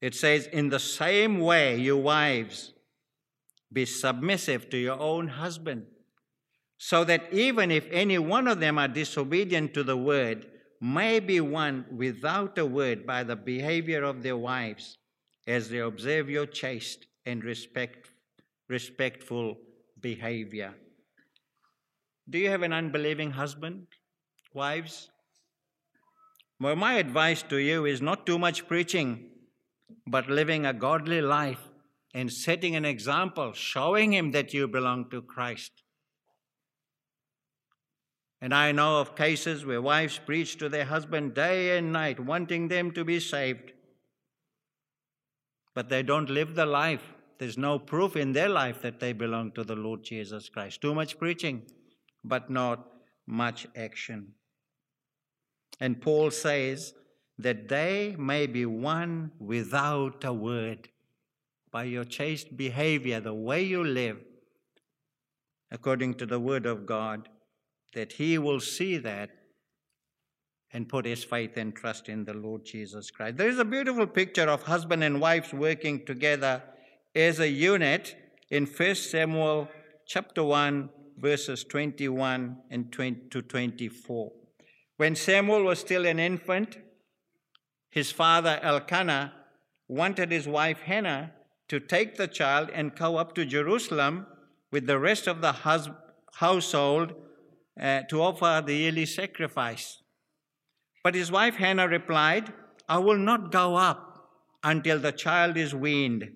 It 0.00 0.14
says, 0.14 0.46
In 0.46 0.68
the 0.68 0.78
same 0.78 1.40
way, 1.40 1.76
you 1.76 1.96
wives, 1.96 2.72
be 3.72 3.84
submissive 3.84 4.70
to 4.70 4.78
your 4.78 5.00
own 5.00 5.26
husband, 5.26 5.86
so 6.78 7.02
that 7.02 7.32
even 7.32 7.72
if 7.72 7.88
any 7.90 8.18
one 8.18 8.46
of 8.46 8.60
them 8.60 8.78
are 8.78 8.86
disobedient 8.86 9.74
to 9.74 9.82
the 9.82 9.96
word, 9.96 10.46
may 10.80 11.18
be 11.18 11.40
won 11.40 11.84
without 11.90 12.56
a 12.58 12.64
word 12.64 13.04
by 13.04 13.24
the 13.24 13.34
behavior 13.34 14.04
of 14.04 14.22
their 14.22 14.36
wives 14.36 14.98
as 15.48 15.68
they 15.68 15.78
observe 15.78 16.30
your 16.30 16.46
chaste 16.46 17.06
and 17.26 17.44
respect, 17.44 18.10
respectful 18.68 19.56
behavior. 20.00 20.74
Do 22.28 22.38
you 22.38 22.50
have 22.50 22.62
an 22.62 22.72
unbelieving 22.72 23.32
husband, 23.32 23.86
wives? 24.54 25.10
Well, 26.60 26.76
my 26.76 26.94
advice 26.94 27.42
to 27.44 27.56
you 27.56 27.86
is 27.86 28.02
not 28.02 28.26
too 28.26 28.38
much 28.38 28.68
preaching, 28.68 29.30
but 30.06 30.28
living 30.28 30.66
a 30.66 30.72
godly 30.72 31.20
life 31.20 31.70
and 32.14 32.32
setting 32.32 32.76
an 32.76 32.84
example, 32.84 33.52
showing 33.52 34.12
him 34.12 34.32
that 34.32 34.52
you 34.52 34.68
belong 34.68 35.08
to 35.10 35.22
Christ. 35.22 35.72
And 38.40 38.54
I 38.54 38.72
know 38.72 39.00
of 39.00 39.16
cases 39.16 39.66
where 39.66 39.82
wives 39.82 40.18
preach 40.24 40.56
to 40.58 40.68
their 40.68 40.86
husband 40.86 41.34
day 41.34 41.76
and 41.76 41.92
night, 41.92 42.18
wanting 42.18 42.68
them 42.68 42.90
to 42.92 43.04
be 43.04 43.20
saved. 43.20 43.72
But 45.74 45.88
they 45.88 46.02
don't 46.02 46.30
live 46.30 46.54
the 46.54 46.66
life. 46.66 47.12
There's 47.38 47.56
no 47.56 47.78
proof 47.78 48.16
in 48.16 48.32
their 48.32 48.48
life 48.48 48.82
that 48.82 49.00
they 49.00 49.12
belong 49.12 49.52
to 49.52 49.64
the 49.64 49.76
Lord 49.76 50.02
Jesus 50.02 50.48
Christ. 50.48 50.80
Too 50.80 50.94
much 50.94 51.18
preaching, 51.18 51.62
but 52.24 52.50
not 52.50 52.86
much 53.26 53.66
action. 53.76 54.34
And 55.78 56.00
Paul 56.00 56.30
says 56.30 56.92
that 57.38 57.68
they 57.68 58.14
may 58.18 58.46
be 58.46 58.66
one 58.66 59.30
without 59.38 60.24
a 60.24 60.32
word 60.32 60.88
by 61.70 61.84
your 61.84 62.04
chaste 62.04 62.56
behavior, 62.56 63.20
the 63.20 63.32
way 63.32 63.62
you 63.62 63.82
live, 63.82 64.18
according 65.70 66.14
to 66.14 66.26
the 66.26 66.40
word 66.40 66.66
of 66.66 66.84
God 66.84 67.28
that 67.94 68.12
he 68.12 68.38
will 68.38 68.60
see 68.60 68.96
that 68.98 69.30
and 70.72 70.88
put 70.88 71.04
his 71.04 71.24
faith 71.24 71.56
and 71.56 71.74
trust 71.74 72.08
in 72.08 72.24
the 72.24 72.34
Lord 72.34 72.64
Jesus 72.64 73.10
Christ. 73.10 73.36
There 73.36 73.48
is 73.48 73.58
a 73.58 73.64
beautiful 73.64 74.06
picture 74.06 74.48
of 74.48 74.62
husband 74.62 75.02
and 75.02 75.20
wife 75.20 75.52
working 75.52 76.04
together 76.04 76.62
as 77.14 77.40
a 77.40 77.48
unit 77.48 78.16
in 78.50 78.66
1 78.66 78.94
Samuel 78.94 79.68
chapter 80.06 80.44
1 80.44 80.90
verses 81.18 81.64
21 81.64 82.56
and 82.70 82.92
20 82.92 83.28
to 83.30 83.42
24. 83.42 84.32
When 84.96 85.16
Samuel 85.16 85.64
was 85.64 85.78
still 85.78 86.06
an 86.06 86.18
infant, 86.18 86.78
his 87.90 88.12
father 88.12 88.60
Elkanah 88.62 89.32
wanted 89.88 90.30
his 90.30 90.46
wife 90.46 90.80
Hannah 90.80 91.32
to 91.68 91.80
take 91.80 92.16
the 92.16 92.28
child 92.28 92.70
and 92.72 92.94
go 92.94 93.16
up 93.16 93.34
to 93.34 93.44
Jerusalem 93.44 94.26
with 94.70 94.86
the 94.86 94.98
rest 94.98 95.26
of 95.26 95.40
the 95.40 95.52
hus- 95.52 95.88
household 96.34 97.14
uh, 97.80 98.02
to 98.02 98.22
offer 98.22 98.62
the 98.64 98.74
yearly 98.74 99.06
sacrifice. 99.06 100.02
But 101.02 101.14
his 101.14 101.32
wife 101.32 101.56
Hannah 101.56 101.88
replied, 101.88 102.52
I 102.88 102.98
will 102.98 103.18
not 103.18 103.52
go 103.52 103.76
up 103.76 104.28
until 104.62 104.98
the 104.98 105.12
child 105.12 105.56
is 105.56 105.74
weaned. 105.74 106.30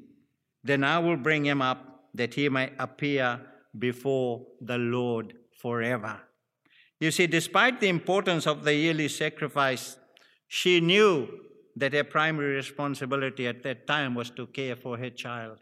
Then 0.62 0.82
I 0.84 0.98
will 0.98 1.16
bring 1.16 1.44
him 1.44 1.60
up 1.60 2.08
that 2.14 2.34
he 2.34 2.48
may 2.48 2.72
appear 2.78 3.40
before 3.78 4.46
the 4.60 4.78
Lord 4.78 5.34
forever. 5.60 6.20
You 7.00 7.10
see, 7.10 7.26
despite 7.26 7.80
the 7.80 7.88
importance 7.88 8.46
of 8.46 8.64
the 8.64 8.74
yearly 8.74 9.08
sacrifice, 9.08 9.96
she 10.48 10.80
knew 10.80 11.28
that 11.76 11.92
her 11.92 12.04
primary 12.04 12.54
responsibility 12.54 13.46
at 13.46 13.62
that 13.64 13.86
time 13.86 14.14
was 14.14 14.30
to 14.30 14.46
care 14.46 14.76
for 14.76 14.96
her 14.96 15.10
child. 15.10 15.58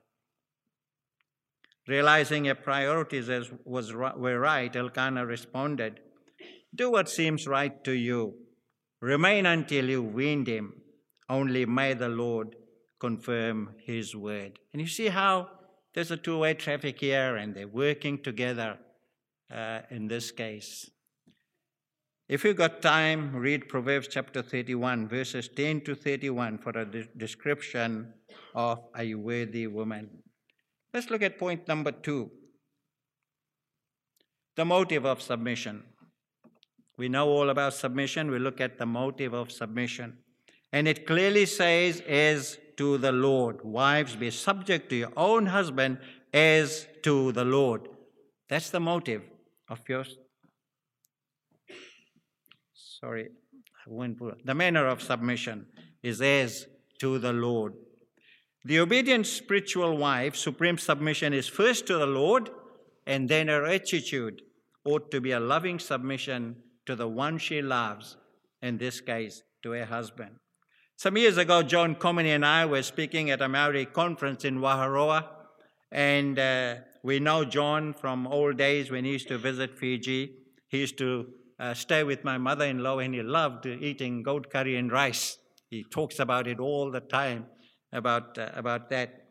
Realizing 1.89 2.45
her 2.45 2.55
priorities 2.55 3.29
as 3.29 3.51
was, 3.65 3.93
were 3.93 4.39
right, 4.39 4.75
Elkanah 4.75 5.27
responded, 5.27 6.01
Do 6.75 6.91
what 6.91 7.09
seems 7.09 7.49
right 7.49 7.83
to 7.85 7.93
you. 7.93 8.35
Remain 9.03 9.47
until 9.47 9.91
you 9.91 10.01
weaned 10.01 10.47
him. 10.47 10.81
Only 11.29 11.67
may 11.67 11.93
the 11.95 12.09
Lord 12.09 12.55
confirm 13.01 13.75
his 13.85 14.15
word. 14.15 14.61
And 14.73 14.81
you 14.81 14.87
see 14.87 15.09
how 15.09 15.49
there's 15.93 16.13
a 16.13 16.17
two 16.17 16.39
way 16.39 16.55
traffic 16.55 17.01
here, 17.01 17.35
and 17.35 17.53
they're 17.53 17.67
working 17.67 18.23
together 18.23 18.79
uh, 19.53 19.81
in 19.91 20.07
this 20.07 20.31
case. 20.31 20.89
If 22.29 22.45
you've 22.45 22.57
got 22.57 22.81
time, 22.81 23.35
read 23.35 23.69
Proverbs 23.69 24.07
chapter 24.09 24.41
31, 24.41 25.09
verses 25.09 25.49
10 25.49 25.81
to 25.81 25.97
31 25.97 26.59
for 26.59 26.71
a 26.71 26.85
de- 26.85 27.09
description 27.17 28.15
of 28.55 28.85
a 28.97 29.15
worthy 29.15 29.67
woman. 29.67 30.23
Let's 30.95 31.11
look 31.11 31.23
at 31.23 31.41
point 31.41 31.67
number 31.67 31.91
two 31.91 32.31
the 34.55 34.65
motive 34.65 35.05
of 35.05 35.21
submission. 35.21 35.83
We 36.97 37.09
know 37.09 37.29
all 37.29 37.51
about 37.51 37.75
submission. 37.75 38.31
We 38.31 38.39
look 38.39 38.61
at 38.61 38.79
the 38.79 38.87
motive 38.87 39.33
of 39.33 39.51
submission. 39.51 40.19
And 40.73 40.89
it 40.89 41.07
clearly 41.07 41.47
says, 41.47 42.01
as 42.01 42.59
to 42.77 42.99
the 42.99 43.13
Lord. 43.13 43.63
Wives, 43.63 44.17
be 44.17 44.31
subject 44.31 44.89
to 44.91 44.97
your 44.97 45.13
own 45.17 45.47
husband 45.47 45.99
as 46.33 46.87
to 47.03 47.33
the 47.33 47.45
Lord. 47.45 47.89
That's 48.49 48.71
the 48.71 48.81
motive 48.81 49.23
of 49.69 49.81
yours. 49.89 50.19
Sorry, 52.75 53.29
I 53.55 53.85
went. 53.87 54.19
The 54.45 54.55
manner 54.55 54.87
of 54.87 55.03
submission 55.03 55.67
is 56.03 56.21
as 56.21 56.67
to 57.01 57.19
the 57.19 57.33
Lord. 57.33 57.75
The 58.65 58.79
obedient 58.79 59.27
spiritual 59.27 59.97
wife, 59.97 60.37
supreme 60.37 60.79
submission 60.79 61.33
is 61.33 61.49
first 61.49 61.87
to 61.89 61.99
the 61.99 62.07
Lord, 62.07 62.51
and 63.07 63.29
then 63.29 63.49
her 63.49 63.67
attitude 63.67 64.43
ought 64.85 65.11
to 65.11 65.21
be 65.21 65.33
a 65.33 65.41
loving 65.41 65.81
submission 65.81 66.57
to 66.87 66.97
the 66.97 67.09
one 67.09 67.39
she 67.39 67.63
loves, 67.63 68.17
in 68.61 68.79
this 68.79 69.01
case, 69.01 69.43
to 69.63 69.73
her 69.73 69.85
husband. 69.85 70.37
Some 70.97 71.17
years 71.17 71.37
ago, 71.37 71.63
John 71.63 71.97
Comini 71.97 72.29
and 72.29 72.45
I 72.45 72.67
were 72.67 72.83
speaking 72.83 73.31
at 73.31 73.43
a 73.43 73.49
Maori 73.49 73.87
conference 73.87 74.45
in 74.45 74.59
Waharoa, 74.59 75.27
and 75.91 76.39
uh, 76.39 76.77
we 77.03 77.19
know 77.19 77.45
John 77.45 77.93
from 77.93 78.27
old 78.27 78.57
days 78.57 78.91
when 78.91 79.05
he 79.05 79.13
used 79.13 79.29
to 79.29 79.39
visit 79.39 79.77
Fiji. 79.77 80.33
He 80.69 80.79
used 80.79 80.99
to 80.99 81.27
uh, 81.59 81.75
stay 81.75 82.05
with 82.05 82.25
my 82.25 82.39
mother 82.39 82.65
in 82.65 82.83
law, 82.83 82.99
and 82.99 83.15
he 83.15 83.23
loved 83.23 83.67
eating 83.67 84.23
goat 84.23 84.51
curry 84.51 84.77
and 84.77 84.93
rice. 84.93 85.39
He 85.71 85.85
talks 85.85 86.19
about 86.19 86.47
it 86.47 86.61
all 86.61 86.91
the 86.91 87.01
time, 87.01 87.47
about, 87.93 88.39
uh, 88.39 88.51
about 88.55 88.91
that. 88.91 89.22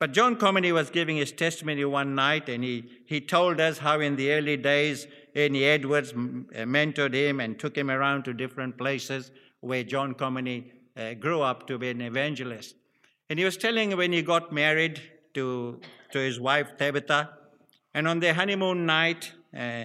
But 0.00 0.12
John 0.12 0.36
Comini 0.36 0.72
was 0.72 0.88
giving 0.88 1.18
his 1.18 1.30
testimony 1.30 1.84
one 1.84 2.14
night, 2.14 2.48
and 2.48 2.64
he, 2.64 2.84
he 3.04 3.20
told 3.20 3.60
us 3.60 3.76
how 3.76 4.00
in 4.00 4.16
the 4.16 4.32
early 4.32 4.56
days, 4.56 5.06
Ernie 5.36 5.64
Edwards 5.64 6.12
uh, 6.12 6.14
mentored 6.64 7.12
him 7.12 7.38
and 7.38 7.58
took 7.58 7.76
him 7.76 7.90
around 7.90 8.24
to 8.24 8.32
different 8.32 8.78
places 8.78 9.30
where 9.60 9.84
John 9.84 10.14
Comini 10.14 10.70
uh, 10.96 11.12
grew 11.14 11.42
up 11.42 11.66
to 11.66 11.76
be 11.76 11.90
an 11.90 12.00
evangelist. 12.00 12.76
And 13.28 13.38
he 13.38 13.44
was 13.44 13.58
telling 13.58 13.94
when 13.94 14.10
he 14.10 14.22
got 14.22 14.50
married 14.50 15.02
to, 15.34 15.78
to 16.12 16.18
his 16.18 16.40
wife 16.40 16.78
Tabitha, 16.78 17.28
and 17.92 18.08
on 18.08 18.20
their 18.20 18.32
honeymoon 18.32 18.86
night, 18.86 19.30
uh, 19.54 19.58
uh, 19.60 19.84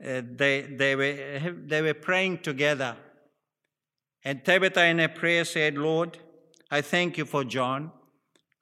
they, 0.00 0.62
they, 0.70 0.94
were, 0.94 1.54
they 1.66 1.82
were 1.82 1.94
praying 1.94 2.38
together. 2.38 2.96
And 4.24 4.44
Tabitha 4.44 4.84
in 4.84 5.00
a 5.00 5.08
prayer 5.08 5.44
said, 5.44 5.76
Lord, 5.76 6.18
I 6.70 6.80
thank 6.80 7.18
you 7.18 7.24
for 7.24 7.42
John. 7.42 7.90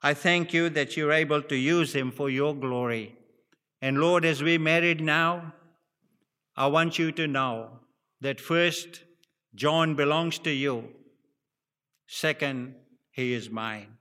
I 0.03 0.13
thank 0.13 0.53
you 0.53 0.69
that 0.69 0.97
you're 0.97 1.11
able 1.11 1.41
to 1.43 1.55
use 1.55 1.93
him 1.93 2.11
for 2.11 2.29
your 2.29 2.55
glory. 2.55 3.15
And 3.81 3.99
Lord, 3.99 4.25
as 4.25 4.41
we 4.41 4.57
married 4.57 5.01
now, 5.01 5.53
I 6.55 6.67
want 6.67 6.97
you 6.97 7.11
to 7.13 7.27
know 7.27 7.79
that 8.19 8.39
first, 8.39 9.03
John 9.53 9.95
belongs 9.95 10.39
to 10.39 10.51
you. 10.51 10.89
Second, 12.07 12.75
he 13.11 13.33
is 13.33 13.49
mine. 13.49 13.97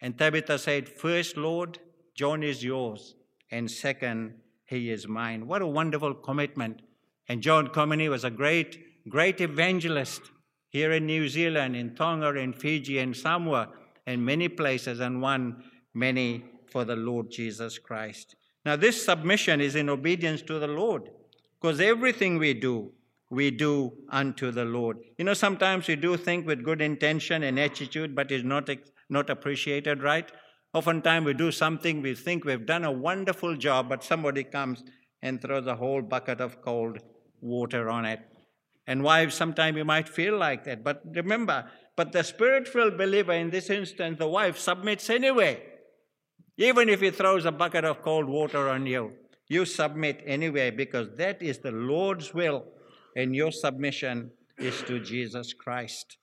And 0.00 0.16
Tabitha 0.16 0.58
said, 0.58 0.88
First, 0.88 1.36
Lord, 1.36 1.78
John 2.14 2.42
is 2.42 2.64
yours. 2.64 3.14
And 3.50 3.70
second, 3.70 4.34
he 4.64 4.90
is 4.90 5.08
mine. 5.08 5.46
What 5.46 5.62
a 5.62 5.66
wonderful 5.66 6.14
commitment. 6.14 6.82
And 7.28 7.42
John 7.42 7.68
Comini 7.68 8.08
was 8.08 8.24
a 8.24 8.30
great, 8.30 9.08
great 9.08 9.40
evangelist 9.40 10.22
here 10.68 10.92
in 10.92 11.06
New 11.06 11.28
Zealand, 11.28 11.76
in 11.76 11.94
Tonga, 11.94 12.34
in 12.34 12.52
Fiji, 12.52 12.98
and 12.98 13.16
Samoa, 13.16 13.70
and 14.08 14.24
many 14.24 14.48
places, 14.48 15.00
and 15.00 15.20
won 15.20 15.62
many 15.92 16.44
for 16.72 16.84
the 16.84 16.96
Lord 16.96 17.30
Jesus 17.30 17.78
Christ. 17.78 18.36
Now, 18.64 18.74
this 18.74 19.04
submission 19.04 19.60
is 19.60 19.74
in 19.76 19.90
obedience 19.90 20.40
to 20.42 20.58
the 20.58 20.66
Lord, 20.66 21.10
because 21.60 21.78
everything 21.78 22.38
we 22.38 22.54
do, 22.54 22.92
we 23.30 23.50
do 23.50 23.92
unto 24.08 24.50
the 24.50 24.64
Lord. 24.64 24.96
You 25.18 25.26
know, 25.26 25.34
sometimes 25.34 25.86
we 25.88 25.96
do 25.96 26.16
think 26.16 26.46
with 26.46 26.64
good 26.64 26.80
intention 26.80 27.42
and 27.42 27.60
attitude, 27.60 28.14
but 28.16 28.32
it's 28.32 28.44
not, 28.44 28.70
not 29.10 29.28
appreciated 29.28 30.02
right. 30.02 30.32
Oftentimes 30.72 31.26
we 31.26 31.34
do 31.34 31.52
something, 31.52 32.00
we 32.00 32.14
think 32.14 32.46
we've 32.46 32.64
done 32.64 32.84
a 32.84 32.92
wonderful 32.92 33.56
job, 33.56 33.90
but 33.90 34.02
somebody 34.02 34.42
comes 34.42 34.84
and 35.20 35.42
throws 35.42 35.66
a 35.66 35.76
whole 35.76 36.00
bucket 36.00 36.40
of 36.40 36.62
cold 36.62 36.98
water 37.42 37.90
on 37.90 38.06
it. 38.06 38.20
And 38.86 39.02
wives, 39.02 39.34
sometimes 39.34 39.76
you 39.76 39.84
might 39.84 40.08
feel 40.08 40.38
like 40.38 40.64
that. 40.64 40.82
But 40.82 41.02
remember, 41.04 41.70
but 41.98 42.12
the 42.12 42.22
spirit-filled 42.22 42.96
believer 42.96 43.32
in 43.32 43.50
this 43.50 43.70
instance, 43.70 44.20
the 44.20 44.28
wife 44.28 44.56
submits 44.56 45.10
anyway. 45.10 45.60
Even 46.56 46.88
if 46.88 47.00
he 47.00 47.10
throws 47.10 47.44
a 47.44 47.50
bucket 47.50 47.84
of 47.84 48.02
cold 48.02 48.28
water 48.28 48.68
on 48.68 48.86
you, 48.86 49.14
you 49.48 49.64
submit 49.64 50.22
anyway 50.24 50.70
because 50.70 51.08
that 51.16 51.42
is 51.42 51.58
the 51.58 51.72
Lord's 51.72 52.32
will, 52.32 52.62
and 53.16 53.34
your 53.34 53.50
submission 53.50 54.30
is 54.58 54.80
to 54.82 55.00
Jesus 55.00 55.52
Christ. 55.52 56.18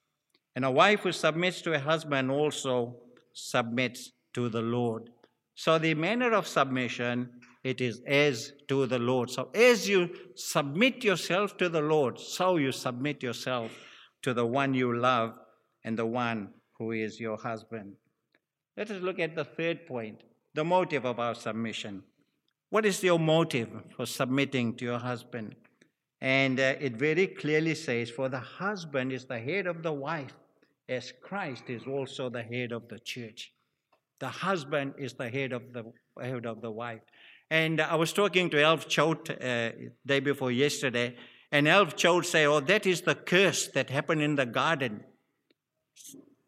And 0.54 0.64
a 0.64 0.70
wife 0.70 1.00
who 1.00 1.12
submits 1.12 1.60
to 1.60 1.74
a 1.74 1.78
husband 1.78 2.30
also 2.30 2.96
submits 3.34 4.12
to 4.32 4.48
the 4.48 4.62
Lord. 4.62 5.10
So 5.56 5.78
the 5.78 5.92
manner 5.92 6.32
of 6.32 6.46
submission 6.46 7.28
it 7.62 7.82
is 7.82 8.00
as 8.06 8.52
to 8.68 8.86
the 8.86 8.98
Lord. 8.98 9.28
So 9.28 9.50
as 9.54 9.86
you 9.86 10.08
submit 10.36 11.04
yourself 11.04 11.58
to 11.58 11.68
the 11.68 11.82
Lord, 11.82 12.18
so 12.18 12.56
you 12.56 12.72
submit 12.72 13.22
yourself 13.22 13.72
to 14.22 14.32
the 14.32 14.46
one 14.46 14.72
you 14.72 14.96
love 14.96 15.38
and 15.86 15.96
the 15.96 16.04
one 16.04 16.48
who 16.78 16.90
is 16.90 17.18
your 17.18 17.38
husband. 17.38 17.94
Let 18.76 18.90
us 18.90 19.00
look 19.00 19.18
at 19.18 19.34
the 19.34 19.44
third 19.44 19.86
point 19.86 20.22
the 20.52 20.64
motive 20.64 21.04
of 21.04 21.18
our 21.20 21.34
submission. 21.34 22.02
What 22.70 22.84
is 22.84 23.02
your 23.02 23.18
motive 23.18 23.68
for 23.94 24.06
submitting 24.06 24.74
to 24.76 24.84
your 24.84 24.98
husband? 24.98 25.54
And 26.20 26.58
uh, 26.58 26.74
it 26.80 26.96
very 26.96 27.26
clearly 27.26 27.74
says, 27.74 28.10
For 28.10 28.28
the 28.28 28.40
husband 28.40 29.12
is 29.12 29.26
the 29.26 29.38
head 29.38 29.66
of 29.66 29.82
the 29.82 29.92
wife, 29.92 30.32
as 30.88 31.12
Christ 31.22 31.64
is 31.68 31.82
also 31.86 32.30
the 32.30 32.42
head 32.42 32.72
of 32.72 32.88
the 32.88 32.98
church. 32.98 33.52
The 34.18 34.28
husband 34.28 34.94
is 34.98 35.12
the 35.12 35.28
head 35.28 35.52
of 35.52 35.62
the 35.72 35.84
head 36.20 36.46
of 36.46 36.62
the 36.62 36.70
wife. 36.70 37.02
And 37.50 37.80
I 37.80 37.94
was 37.94 38.12
talking 38.12 38.50
to 38.50 38.60
Elf 38.60 38.88
Choate 38.88 39.30
uh, 39.30 39.70
day 40.04 40.20
before 40.20 40.50
yesterday, 40.50 41.16
and 41.52 41.68
Elf 41.68 41.94
Choate 41.96 42.24
say, 42.24 42.46
"Oh, 42.46 42.60
that 42.60 42.86
is 42.86 43.02
the 43.02 43.14
curse 43.14 43.68
that 43.68 43.90
happened 43.90 44.22
in 44.22 44.34
the 44.36 44.46
garden 44.46 45.04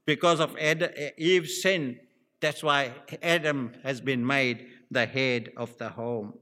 because 0.07 0.41
of 0.41 0.57
Adam, 0.59 0.91
Eve's 1.17 1.63
sin. 1.63 2.01
That's 2.41 2.63
why 2.63 2.93
Adam 3.23 3.73
has 3.83 4.01
been 4.01 4.27
made 4.27 4.69
the 4.91 5.07
head 5.07 5.51
of 5.57 5.77
the 5.79 5.89
home." 5.91 6.39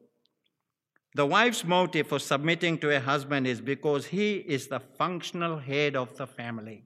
The 1.14 1.24
wife's 1.24 1.64
motive 1.64 2.08
for 2.08 2.18
submitting 2.18 2.76
to 2.78 2.94
a 2.94 3.00
husband 3.00 3.46
is 3.46 3.62
because 3.62 4.06
he 4.06 4.34
is 4.36 4.68
the 4.68 4.80
functional 4.80 5.58
head 5.58 5.96
of 5.96 6.16
the 6.18 6.26
family. 6.26 6.84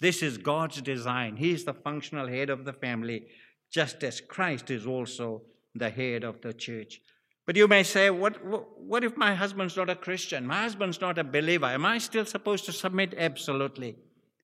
This 0.00 0.22
is 0.22 0.36
God's 0.36 0.82
design. 0.82 1.36
He 1.36 1.52
is 1.52 1.64
the 1.64 1.72
functional 1.72 2.28
head 2.28 2.50
of 2.50 2.66
the 2.66 2.74
family, 2.74 3.28
just 3.70 4.04
as 4.04 4.20
Christ 4.20 4.70
is 4.70 4.86
also 4.86 5.44
the 5.74 5.88
head 5.88 6.24
of 6.24 6.42
the 6.42 6.52
church. 6.52 7.00
But 7.46 7.56
you 7.56 7.66
may 7.66 7.84
say, 7.84 8.10
what, 8.10 8.44
what 8.44 9.02
if 9.02 9.16
my 9.16 9.34
husband's 9.34 9.78
not 9.78 9.88
a 9.88 9.96
Christian? 9.96 10.46
My 10.46 10.62
husband's 10.62 11.00
not 11.00 11.18
a 11.18 11.24
believer. 11.24 11.66
Am 11.66 11.86
I 11.86 11.98
still 11.98 12.26
supposed 12.26 12.66
to 12.66 12.72
submit? 12.72 13.14
Absolutely. 13.16 13.96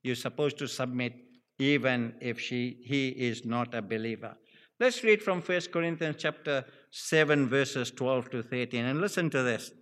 You're 0.03 0.15
supposed 0.15 0.59
to 0.59 0.69
submit 0.69 1.15
even 1.59 2.15
if 2.21 2.41
she, 2.41 2.79
he 2.85 3.09
is 3.09 3.45
not 3.45 3.75
a 3.75 3.83
believer. 3.83 4.37
Let's 4.79 5.05
read 5.05 5.23
from 5.23 5.43
1 5.43 5.61
Corinthians 5.73 6.17
chapter 6.19 6.65
7, 6.91 7.49
verses 7.49 7.91
12 7.91 8.31
to 8.31 8.43
13, 8.43 8.85
and 8.87 9.01
listen 9.01 9.29
to 9.31 9.43
this. 9.43 9.73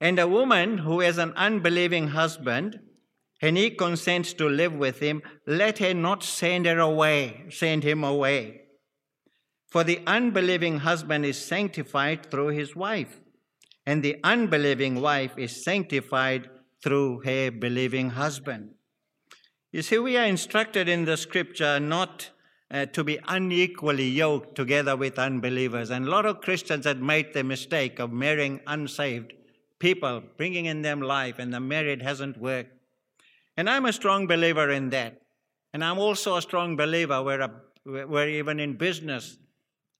And 0.00 0.18
a 0.18 0.26
woman 0.26 0.78
who 0.78 1.00
has 1.00 1.18
an 1.18 1.34
unbelieving 1.36 2.08
husband, 2.08 2.80
and 3.42 3.58
he 3.58 3.70
consents 3.70 4.32
to 4.34 4.48
live 4.48 4.72
with 4.72 5.00
him, 5.00 5.22
let 5.46 5.78
her 5.78 5.92
not 5.92 6.22
send 6.22 6.64
her 6.64 6.78
away, 6.78 7.44
send 7.50 7.82
him 7.82 8.02
away. 8.02 8.62
For 9.70 9.84
the 9.84 10.00
unbelieving 10.06 10.78
husband 10.78 11.26
is 11.26 11.36
sanctified 11.36 12.30
through 12.30 12.48
his 12.48 12.74
wife, 12.74 13.20
and 13.84 14.02
the 14.02 14.18
unbelieving 14.24 15.02
wife 15.02 15.36
is 15.36 15.62
sanctified 15.62 16.48
through 16.82 17.20
her 17.20 17.50
believing 17.50 18.10
husband. 18.10 18.70
You 19.72 19.82
see, 19.82 19.98
we 19.98 20.16
are 20.16 20.24
instructed 20.24 20.88
in 20.88 21.04
the 21.04 21.16
scripture 21.16 21.78
not 21.78 22.30
uh, 22.70 22.86
to 22.86 23.04
be 23.04 23.18
unequally 23.28 24.08
yoked 24.08 24.54
together 24.54 24.96
with 24.96 25.18
unbelievers. 25.18 25.90
And 25.90 26.06
a 26.06 26.10
lot 26.10 26.26
of 26.26 26.40
Christians 26.40 26.84
have 26.84 27.00
made 27.00 27.32
the 27.32 27.44
mistake 27.44 27.98
of 27.98 28.12
marrying 28.12 28.60
unsaved 28.66 29.32
people, 29.78 30.22
bringing 30.36 30.66
in 30.66 30.82
them 30.82 31.00
life, 31.00 31.38
and 31.38 31.52
the 31.52 31.60
marriage 31.60 32.02
hasn't 32.02 32.38
worked. 32.38 32.72
And 33.56 33.68
I'm 33.68 33.86
a 33.86 33.92
strong 33.92 34.26
believer 34.26 34.70
in 34.70 34.90
that. 34.90 35.20
And 35.72 35.84
I'm 35.84 35.98
also 35.98 36.36
a 36.36 36.42
strong 36.42 36.76
believer 36.76 37.22
where, 37.22 37.40
a, 37.40 37.50
where 37.84 38.28
even 38.28 38.60
in 38.60 38.76
business, 38.76 39.36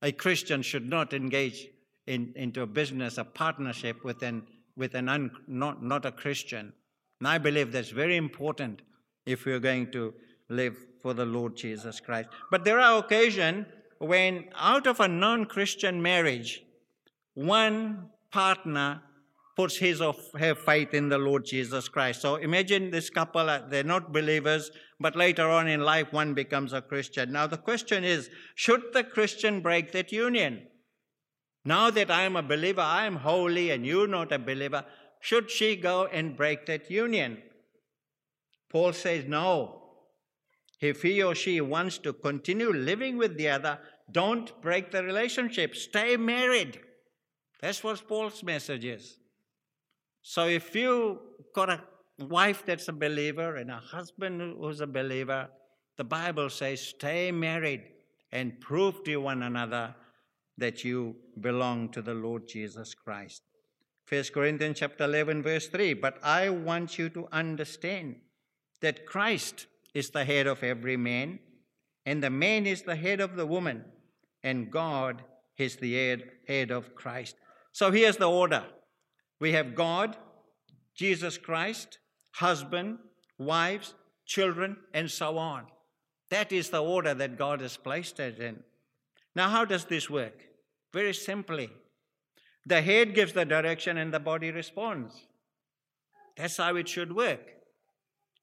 a 0.02 0.12
Christian 0.12 0.62
should 0.62 0.88
not 0.88 1.12
engage 1.12 1.68
in, 2.06 2.32
into 2.36 2.62
a 2.62 2.66
business, 2.66 3.18
a 3.18 3.24
partnership 3.24 4.04
with 4.04 4.22
an, 4.22 4.46
with 4.78 4.94
an 4.94 5.08
un, 5.08 5.30
not, 5.46 5.82
not 5.82 6.06
a 6.06 6.12
Christian. 6.12 6.72
And 7.18 7.28
I 7.28 7.36
believe 7.36 7.72
that's 7.72 7.90
very 7.90 8.16
important 8.16 8.82
if 9.26 9.44
we're 9.44 9.58
going 9.58 9.90
to 9.92 10.14
live 10.48 10.76
for 11.02 11.12
the 11.12 11.26
Lord 11.26 11.56
Jesus 11.56 12.00
Christ. 12.00 12.28
But 12.50 12.64
there 12.64 12.80
are 12.80 12.98
occasions 12.98 13.66
when, 13.98 14.46
out 14.56 14.86
of 14.86 15.00
a 15.00 15.08
non 15.08 15.44
Christian 15.44 16.00
marriage, 16.00 16.62
one 17.34 18.08
partner 18.30 19.02
puts 19.56 19.76
his 19.76 20.00
or 20.00 20.14
her 20.38 20.54
faith 20.54 20.94
in 20.94 21.08
the 21.08 21.18
Lord 21.18 21.44
Jesus 21.44 21.88
Christ. 21.88 22.22
So 22.22 22.36
imagine 22.36 22.92
this 22.92 23.10
couple, 23.10 23.50
uh, 23.50 23.62
they're 23.68 23.82
not 23.82 24.12
believers, 24.12 24.70
but 25.00 25.16
later 25.16 25.48
on 25.48 25.66
in 25.66 25.80
life, 25.80 26.12
one 26.12 26.32
becomes 26.32 26.72
a 26.72 26.80
Christian. 26.80 27.32
Now, 27.32 27.48
the 27.48 27.56
question 27.56 28.04
is 28.04 28.30
should 28.54 28.82
the 28.92 29.02
Christian 29.02 29.60
break 29.60 29.90
that 29.92 30.12
union? 30.12 30.68
Now 31.64 31.90
that 31.90 32.10
I 32.10 32.22
am 32.22 32.36
a 32.36 32.42
believer, 32.42 32.80
I 32.80 33.06
am 33.06 33.16
holy, 33.16 33.70
and 33.70 33.84
you're 33.84 34.08
not 34.08 34.32
a 34.32 34.38
believer, 34.38 34.84
should 35.20 35.50
she 35.50 35.76
go 35.76 36.06
and 36.06 36.36
break 36.36 36.66
that 36.66 36.90
union? 36.90 37.42
Paul 38.70 38.92
says 38.92 39.24
no. 39.26 39.82
If 40.80 41.02
he 41.02 41.22
or 41.22 41.34
she 41.34 41.60
wants 41.60 41.98
to 41.98 42.12
continue 42.12 42.72
living 42.72 43.16
with 43.16 43.36
the 43.36 43.48
other, 43.48 43.78
don't 44.12 44.60
break 44.62 44.90
the 44.90 45.02
relationship. 45.02 45.74
Stay 45.74 46.16
married. 46.16 46.80
That's 47.60 47.82
what 47.82 48.06
Paul's 48.06 48.42
message 48.42 48.84
is. 48.84 49.18
So 50.22 50.46
if 50.46 50.74
you 50.74 51.20
got 51.54 51.70
a 51.70 51.82
wife 52.18 52.64
that's 52.64 52.88
a 52.88 52.92
believer 52.92 53.56
and 53.56 53.70
a 53.70 53.78
husband 53.78 54.56
who's 54.60 54.80
a 54.80 54.86
believer, 54.86 55.48
the 55.96 56.04
Bible 56.04 56.48
says 56.48 56.80
stay 56.80 57.32
married 57.32 57.82
and 58.30 58.60
prove 58.60 59.02
to 59.04 59.16
one 59.16 59.42
another 59.42 59.94
that 60.58 60.84
you 60.84 61.16
belong 61.40 61.88
to 61.90 62.02
the 62.02 62.14
Lord 62.14 62.46
Jesus 62.46 62.94
Christ. 62.94 63.42
1 64.08 64.24
Corinthians 64.34 64.78
chapter 64.78 65.04
11 65.04 65.42
verse 65.42 65.68
3, 65.68 65.94
but 65.94 66.18
I 66.22 66.50
want 66.50 66.98
you 66.98 67.08
to 67.10 67.28
understand 67.32 68.16
that 68.80 69.06
Christ 69.06 69.66
is 69.94 70.10
the 70.10 70.24
head 70.24 70.46
of 70.46 70.62
every 70.62 70.96
man, 70.96 71.38
and 72.04 72.22
the 72.22 72.30
man 72.30 72.66
is 72.66 72.82
the 72.82 72.96
head 72.96 73.20
of 73.20 73.36
the 73.36 73.46
woman, 73.46 73.84
and 74.42 74.70
God 74.70 75.22
is 75.56 75.76
the 75.76 75.94
head, 75.94 76.24
head 76.46 76.70
of 76.70 76.94
Christ. 76.94 77.36
So 77.72 77.90
here's 77.90 78.16
the 78.16 78.30
order 78.30 78.64
we 79.40 79.52
have 79.52 79.74
God, 79.74 80.16
Jesus 80.94 81.38
Christ, 81.38 81.98
husband, 82.32 82.98
wives, 83.38 83.94
children, 84.26 84.76
and 84.92 85.10
so 85.10 85.38
on. 85.38 85.66
That 86.30 86.52
is 86.52 86.70
the 86.70 86.82
order 86.82 87.14
that 87.14 87.38
God 87.38 87.60
has 87.60 87.76
placed 87.76 88.20
us 88.20 88.38
in. 88.38 88.62
Now, 89.34 89.48
how 89.48 89.64
does 89.64 89.84
this 89.84 90.10
work? 90.10 90.47
Very 90.92 91.14
simply, 91.14 91.70
the 92.64 92.82
head 92.82 93.14
gives 93.14 93.32
the 93.32 93.44
direction 93.44 93.98
and 93.98 94.12
the 94.12 94.20
body 94.20 94.50
responds. 94.50 95.14
That's 96.36 96.56
how 96.56 96.76
it 96.76 96.88
should 96.88 97.14
work. 97.14 97.40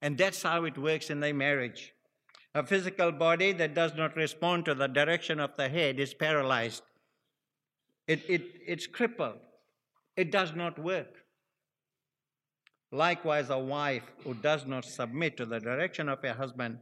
And 0.01 0.17
that's 0.17 0.43
how 0.43 0.65
it 0.65 0.77
works 0.77 1.09
in 1.09 1.23
a 1.23 1.31
marriage. 1.31 1.93
A 2.53 2.65
physical 2.65 3.11
body 3.11 3.51
that 3.53 3.73
does 3.73 3.95
not 3.95 4.15
respond 4.15 4.65
to 4.65 4.75
the 4.75 4.87
direction 4.87 5.39
of 5.39 5.51
the 5.57 5.69
head 5.69 5.99
is 5.99 6.13
paralyzed. 6.13 6.83
It, 8.07 8.21
it, 8.29 8.43
it's 8.65 8.87
crippled. 8.87 9.39
It 10.15 10.31
does 10.31 10.53
not 10.55 10.79
work. 10.79 11.25
Likewise, 12.91 13.49
a 13.49 13.57
wife 13.57 14.03
who 14.23 14.35
does 14.35 14.65
not 14.65 14.85
submit 14.85 15.35
to 15.37 15.45
the 15.45 15.59
direction 15.59 16.07
of 16.07 16.21
her 16.21 16.33
husband 16.33 16.77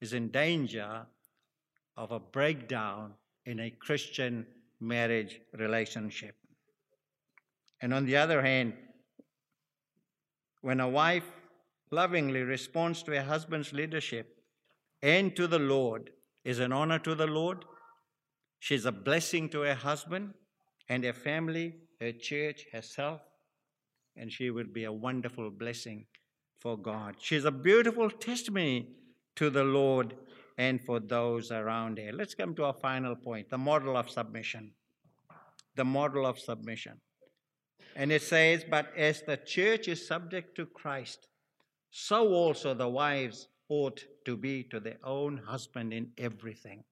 is 0.00 0.12
in 0.12 0.28
danger 0.28 1.06
of 1.96 2.12
a 2.12 2.20
breakdown 2.20 3.14
in 3.44 3.58
a 3.58 3.70
Christian 3.70 4.46
marriage 4.80 5.40
relationship. 5.56 6.34
And 7.80 7.94
on 7.94 8.06
the 8.06 8.16
other 8.16 8.42
hand, 8.42 8.74
when 10.60 10.80
a 10.80 10.88
wife 10.88 11.30
lovingly 11.90 12.42
responds 12.42 13.02
to 13.04 13.12
her 13.12 13.22
husband's 13.22 13.72
leadership 13.72 14.26
and 15.02 15.34
to 15.36 15.46
the 15.46 15.58
Lord, 15.58 16.10
is 16.44 16.58
an 16.58 16.72
honor 16.72 16.98
to 17.00 17.14
the 17.14 17.26
Lord, 17.26 17.64
she's 18.58 18.84
a 18.84 18.92
blessing 18.92 19.48
to 19.50 19.60
her 19.60 19.74
husband 19.74 20.34
and 20.88 21.04
her 21.04 21.12
family, 21.12 21.74
her 22.00 22.12
church, 22.12 22.64
herself, 22.72 23.20
and 24.16 24.32
she 24.32 24.50
would 24.50 24.72
be 24.72 24.84
a 24.84 24.92
wonderful 24.92 25.50
blessing 25.50 26.06
for 26.58 26.76
God. 26.76 27.16
She's 27.18 27.44
a 27.44 27.50
beautiful 27.50 28.10
testimony 28.10 28.88
to 29.36 29.50
the 29.50 29.62
Lord 29.62 30.14
and 30.58 30.84
for 30.84 30.98
those 30.98 31.52
around 31.52 31.98
here. 31.98 32.12
Let's 32.12 32.34
come 32.34 32.54
to 32.56 32.64
our 32.64 32.74
final 32.74 33.14
point 33.14 33.48
the 33.48 33.56
model 33.56 33.96
of 33.96 34.10
submission. 34.10 34.72
The 35.76 35.84
model 35.84 36.26
of 36.26 36.38
submission. 36.38 37.00
And 37.94 38.10
it 38.10 38.22
says, 38.22 38.64
But 38.68 38.92
as 38.96 39.22
the 39.22 39.36
church 39.36 39.86
is 39.86 40.06
subject 40.06 40.56
to 40.56 40.66
Christ, 40.66 41.28
so 41.90 42.34
also 42.34 42.74
the 42.74 42.88
wives 42.88 43.48
ought 43.68 44.04
to 44.24 44.36
be 44.36 44.64
to 44.64 44.80
their 44.80 44.98
own 45.04 45.38
husband 45.38 45.92
in 45.92 46.10
everything. 46.18 46.82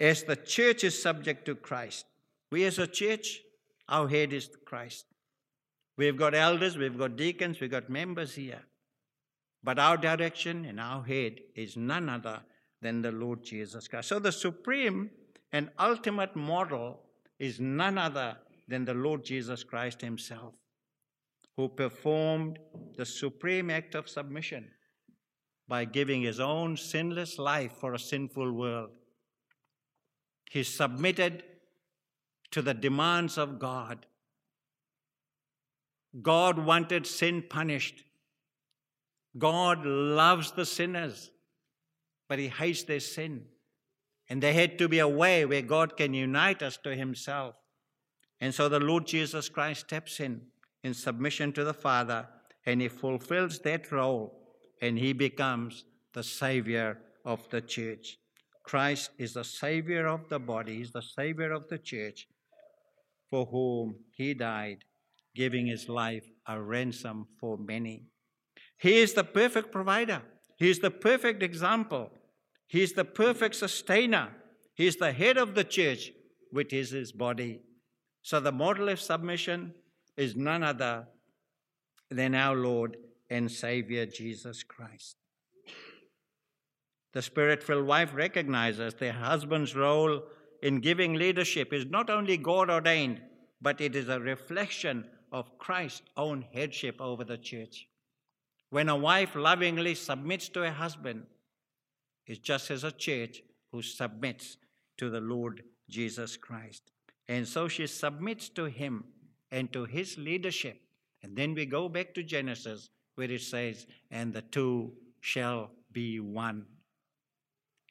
As 0.00 0.24
the 0.24 0.36
church 0.36 0.82
is 0.82 1.00
subject 1.00 1.44
to 1.46 1.54
Christ, 1.54 2.06
we 2.50 2.64
as 2.64 2.78
a 2.78 2.86
church, 2.86 3.40
our 3.88 4.08
head 4.08 4.32
is 4.32 4.48
Christ. 4.64 5.04
We've 5.98 6.16
got 6.16 6.34
elders, 6.34 6.78
we've 6.78 6.98
got 6.98 7.16
deacons, 7.16 7.60
we've 7.60 7.70
got 7.70 7.90
members 7.90 8.34
here. 8.34 8.62
But 9.62 9.78
our 9.78 9.96
direction 9.96 10.64
and 10.64 10.80
our 10.80 11.04
head 11.04 11.40
is 11.54 11.76
none 11.76 12.08
other 12.08 12.40
than 12.82 13.00
the 13.00 13.12
Lord 13.12 13.42
Jesus 13.42 13.88
Christ. 13.88 14.08
So 14.08 14.18
the 14.18 14.32
supreme 14.32 15.10
and 15.52 15.70
ultimate 15.78 16.36
model 16.36 17.00
is 17.38 17.58
none 17.58 17.96
other 17.96 18.36
than 18.68 18.84
the 18.84 18.94
Lord 18.94 19.24
Jesus 19.24 19.64
Christ 19.64 20.02
Himself, 20.02 20.54
who 21.56 21.68
performed 21.68 22.58
the 22.96 23.06
supreme 23.06 23.70
act 23.70 23.94
of 23.94 24.08
submission 24.08 24.68
by 25.66 25.86
giving 25.86 26.22
His 26.22 26.40
own 26.40 26.76
sinless 26.76 27.38
life 27.38 27.72
for 27.80 27.94
a 27.94 27.98
sinful 27.98 28.52
world. 28.52 28.90
He 30.50 30.62
submitted 30.62 31.44
to 32.50 32.60
the 32.60 32.74
demands 32.74 33.38
of 33.38 33.58
God 33.58 34.04
God 36.20 36.58
wanted 36.58 37.06
sin 37.06 37.42
punished. 37.48 38.04
God 39.38 39.86
loves 39.86 40.52
the 40.52 40.66
sinners, 40.66 41.30
but 42.32 42.38
He 42.38 42.48
hates 42.48 42.84
their 42.84 42.98
sin. 42.98 43.42
And 44.30 44.42
there 44.42 44.54
had 44.54 44.78
to 44.78 44.88
be 44.88 45.00
a 45.00 45.06
way 45.06 45.44
where 45.44 45.60
God 45.60 45.98
can 45.98 46.14
unite 46.14 46.62
us 46.62 46.78
to 46.78 46.96
Himself. 46.96 47.56
And 48.40 48.54
so 48.54 48.70
the 48.70 48.80
Lord 48.80 49.06
Jesus 49.06 49.50
Christ 49.50 49.80
steps 49.80 50.18
in 50.18 50.40
in 50.82 50.94
submission 50.94 51.52
to 51.52 51.62
the 51.62 51.74
Father, 51.74 52.26
and 52.64 52.80
He 52.80 52.88
fulfills 52.88 53.58
that 53.58 53.92
role, 53.92 54.32
and 54.80 54.98
He 54.98 55.12
becomes 55.12 55.84
the 56.14 56.22
Savior 56.22 57.00
of 57.26 57.46
the 57.50 57.60
church. 57.60 58.16
Christ 58.62 59.10
is 59.18 59.34
the 59.34 59.44
Savior 59.44 60.06
of 60.06 60.30
the 60.30 60.38
body, 60.38 60.78
He's 60.78 60.92
the 60.92 61.02
Savior 61.02 61.52
of 61.52 61.68
the 61.68 61.76
church, 61.76 62.28
for 63.28 63.44
whom 63.44 63.96
He 64.16 64.32
died 64.32 64.78
giving 65.34 65.66
his 65.66 65.86
life 65.86 66.24
a 66.46 66.58
ransom 66.58 67.26
for 67.38 67.58
many. 67.58 68.04
He 68.78 69.00
is 69.00 69.12
the 69.12 69.24
perfect 69.24 69.70
provider. 69.70 70.22
He 70.62 70.70
is 70.70 70.78
the 70.78 70.92
perfect 70.92 71.42
example. 71.42 72.10
He 72.72 72.82
is 72.82 72.94
the 72.94 73.04
perfect 73.04 73.54
sustainer. 73.56 74.30
He 74.72 74.86
is 74.86 74.96
the 74.96 75.12
head 75.12 75.36
of 75.36 75.54
the 75.54 75.62
church, 75.62 76.10
which 76.52 76.72
is 76.72 76.88
his 76.88 77.12
body. 77.12 77.60
So 78.22 78.40
the 78.40 78.50
model 78.50 78.88
of 78.88 78.98
submission 78.98 79.74
is 80.16 80.36
none 80.36 80.62
other 80.62 81.06
than 82.10 82.34
our 82.34 82.56
Lord 82.56 82.96
and 83.28 83.52
Savior 83.52 84.06
Jesus 84.06 84.62
Christ. 84.62 85.16
The 87.12 87.20
spirit 87.20 87.62
filled 87.62 87.86
wife 87.86 88.14
recognizes 88.14 88.94
their 88.94 89.12
husband's 89.12 89.76
role 89.76 90.22
in 90.62 90.80
giving 90.80 91.12
leadership 91.12 91.74
is 91.74 91.84
not 91.84 92.08
only 92.08 92.38
God 92.38 92.70
ordained, 92.70 93.20
but 93.60 93.82
it 93.82 93.94
is 93.94 94.08
a 94.08 94.18
reflection 94.18 95.04
of 95.30 95.58
Christ's 95.58 96.08
own 96.16 96.46
headship 96.54 97.02
over 97.02 97.22
the 97.22 97.36
church. 97.36 97.86
When 98.70 98.88
a 98.88 98.96
wife 98.96 99.36
lovingly 99.36 99.94
submits 99.94 100.48
to 100.48 100.60
her 100.60 100.70
husband, 100.70 101.24
just 102.38 102.70
as 102.70 102.84
a 102.84 102.92
church 102.92 103.42
who 103.70 103.82
submits 103.82 104.56
to 104.98 105.10
the 105.10 105.20
Lord 105.20 105.62
Jesus 105.88 106.36
Christ. 106.36 106.90
And 107.28 107.46
so 107.46 107.68
she 107.68 107.86
submits 107.86 108.48
to 108.50 108.64
him 108.64 109.04
and 109.50 109.72
to 109.72 109.84
his 109.84 110.18
leadership. 110.18 110.80
And 111.22 111.36
then 111.36 111.54
we 111.54 111.66
go 111.66 111.88
back 111.88 112.14
to 112.14 112.22
Genesis 112.22 112.90
where 113.14 113.30
it 113.30 113.42
says, 113.42 113.86
and 114.10 114.32
the 114.32 114.42
two 114.42 114.92
shall 115.20 115.70
be 115.92 116.20
one. 116.20 116.66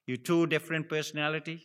You 0.05 0.17
two 0.17 0.47
different 0.47 0.89
personalities, 0.89 1.61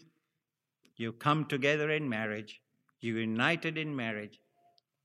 you 0.97 1.13
come 1.13 1.47
together 1.47 1.91
in 1.91 2.09
marriage, 2.09 2.61
you 3.01 3.17
united 3.17 3.77
in 3.79 3.95
marriage, 3.97 4.41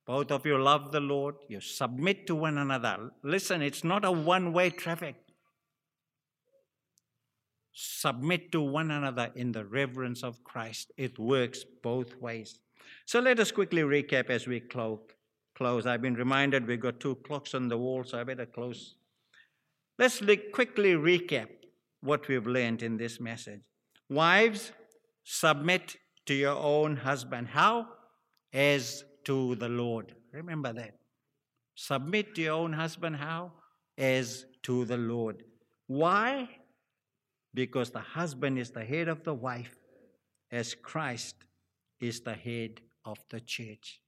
both 0.06 0.32
of 0.32 0.46
you 0.46 0.62
love 0.62 0.92
the 0.92 1.00
Lord, 1.00 1.36
you 1.48 1.62
submit 1.62 2.28
to 2.28 2.36
one 2.36 2.58
another. 2.58 3.12
Listen, 3.24 3.62
it's 3.62 3.84
not 3.84 4.04
a 4.04 4.12
one 4.12 4.52
way 4.52 4.70
traffic. 4.70 5.16
Submit 7.74 8.52
to 8.52 8.62
one 8.62 8.92
another 8.92 9.32
in 9.36 9.52
the 9.52 9.66
reverence 9.66 10.24
of 10.24 10.44
Christ. 10.44 10.92
It 10.98 11.18
works 11.18 11.64
both 11.82 12.16
ways. 12.20 12.60
So 13.06 13.20
let 13.20 13.40
us 13.40 13.52
quickly 13.52 13.82
recap 13.82 14.30
as 14.30 14.48
we 14.48 14.60
close. 14.60 15.86
I've 15.86 16.02
been 16.02 16.16
reminded 16.16 16.68
we've 16.68 16.80
got 16.80 17.00
two 17.00 17.16
clocks 17.16 17.54
on 17.54 17.68
the 17.68 17.78
wall, 17.78 18.04
so 18.04 18.20
I 18.20 18.24
better 18.24 18.46
close. 18.46 18.96
Let's 19.98 20.22
quickly 20.54 20.94
recap 20.94 21.48
what 22.02 22.28
we've 22.28 22.48
learned 22.48 22.82
in 22.84 22.98
this 22.98 23.20
message. 23.20 23.62
Wives, 24.10 24.72
submit 25.24 25.96
to 26.26 26.34
your 26.34 26.56
own 26.56 26.98
husband. 26.98 27.48
How? 27.48 27.88
As 28.52 29.06
to 29.26 29.56
the 29.56 29.70
Lord. 29.70 30.16
Remember 30.34 30.74
that. 30.74 30.98
Submit 31.76 32.36
to 32.36 32.42
your 32.42 32.54
own 32.54 32.74
husband 32.74 33.16
how? 33.16 33.52
As 33.98 34.46
to 34.64 34.86
the 34.86 34.98
Lord. 34.98 35.44
Why? 35.88 36.50
Because 37.54 37.92
the 37.92 38.00
husband 38.00 38.58
is 38.58 38.72
the 38.72 38.86
head 38.86 39.08
of 39.08 39.24
the 39.24 39.34
wife, 39.34 39.76
as 40.52 40.74
Christ 40.74 41.36
is 42.00 42.22
the 42.22 42.34
head 42.34 42.82
of 43.06 43.18
the 43.30 43.40
church. 43.40 44.00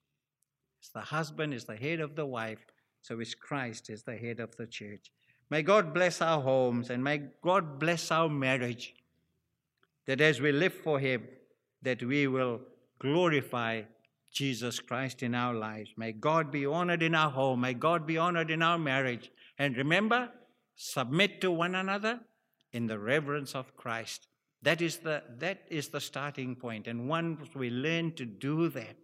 The 0.93 1.01
husband 1.01 1.53
is 1.53 1.65
the 1.65 1.75
head 1.75 1.99
of 1.99 2.15
the 2.15 2.25
wife, 2.25 2.65
so 3.01 3.19
is 3.19 3.35
Christ 3.35 3.89
is 3.89 4.03
the 4.03 4.17
head 4.17 4.39
of 4.39 4.55
the 4.57 4.67
church. 4.67 5.11
May 5.49 5.61
God 5.61 5.93
bless 5.93 6.21
our 6.21 6.41
homes 6.41 6.89
and 6.89 7.03
may 7.03 7.21
God 7.41 7.79
bless 7.79 8.11
our 8.11 8.29
marriage. 8.29 8.93
That 10.05 10.21
as 10.21 10.41
we 10.41 10.51
live 10.51 10.73
for 10.73 10.99
Him, 10.99 11.23
that 11.81 12.03
we 12.03 12.27
will 12.27 12.61
glorify 12.99 13.83
Jesus 14.31 14.79
Christ 14.79 15.23
in 15.23 15.35
our 15.35 15.53
lives. 15.53 15.91
May 15.95 16.11
God 16.11 16.51
be 16.51 16.65
honored 16.65 17.03
in 17.03 17.13
our 17.13 17.29
home. 17.29 17.61
May 17.61 17.73
God 17.73 18.07
be 18.07 18.17
honored 18.17 18.49
in 18.49 18.61
our 18.61 18.79
marriage. 18.79 19.31
And 19.59 19.77
remember, 19.77 20.29
submit 20.75 21.39
to 21.41 21.51
one 21.51 21.75
another 21.75 22.19
in 22.73 22.87
the 22.87 22.99
reverence 22.99 23.55
of 23.55 23.75
Christ. 23.77 24.27
That 24.61 24.81
is 24.81 24.97
the, 24.97 25.23
that 25.39 25.61
is 25.69 25.89
the 25.89 26.01
starting 26.01 26.55
point. 26.55 26.87
And 26.87 27.07
once 27.07 27.53
we 27.55 27.69
learn 27.69 28.13
to 28.15 28.25
do 28.25 28.69
that, 28.69 28.95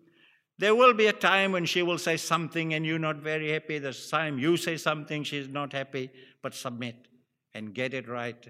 there 0.57 0.75
will 0.75 0.93
be 0.93 1.07
a 1.07 1.13
time 1.13 1.53
when 1.53 1.65
she 1.65 1.81
will 1.81 1.97
say 1.97 2.17
something 2.17 2.73
and 2.73 2.85
you're 2.85 2.99
not 2.99 3.17
very 3.17 3.51
happy. 3.51 3.79
There's 3.79 4.09
time 4.09 4.39
you 4.39 4.57
say 4.57 4.75
something, 4.75 5.23
she's 5.23 5.47
not 5.47 5.71
happy, 5.71 6.11
but 6.41 6.53
submit 6.53 7.07
and 7.53 7.73
get 7.73 7.93
it 7.93 8.09
right 8.09 8.45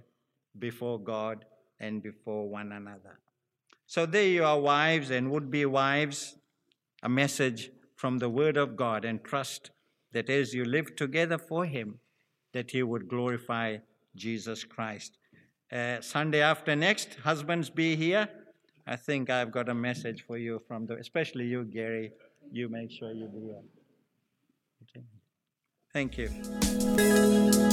before 0.58 1.00
God 1.00 1.46
and 1.80 2.02
before 2.02 2.50
one 2.50 2.72
another. 2.72 3.20
So 3.86 4.06
there 4.06 4.26
you 4.26 4.44
are, 4.44 4.60
wives 4.60 5.10
and 5.10 5.32
would 5.32 5.50
be 5.50 5.66
wives, 5.66 6.36
a 7.04 7.10
message 7.10 7.72
from 7.96 8.20
the 8.20 8.30
Word 8.30 8.58
of 8.58 8.76
God, 8.76 9.04
and 9.04 9.24
trust 9.24 9.72
that 10.12 10.30
as 10.30 10.54
you 10.54 10.66
live 10.66 10.96
together 10.96 11.38
for 11.38 11.66
Him, 11.66 12.00
that 12.54 12.72
He 12.72 12.84
would 12.84 13.08
glorify 13.08 13.78
Jesus 14.16 14.64
Christ. 14.64 15.18
Uh, 15.72 16.02
Sunday 16.02 16.42
after 16.42 16.76
next, 16.76 17.16
husbands 17.24 17.70
be 17.70 17.96
here. 17.96 18.28
I 18.88 18.96
think 18.96 19.30
I've 19.30 19.52
got 19.52 19.70
a 19.70 19.74
message 19.74 20.24
for 20.26 20.38
you 20.38 20.62
from 20.68 20.88
the, 20.88 20.96
especially 20.96 21.46
you, 21.46 21.64
Gary. 21.64 22.12
You 22.52 22.70
make 22.70 22.92
sure 22.92 23.12
you 23.12 23.28
be 23.28 23.40
here. 23.40 23.62
Okay. 24.84 25.06
Thank 25.94 26.18
you. 26.18 27.70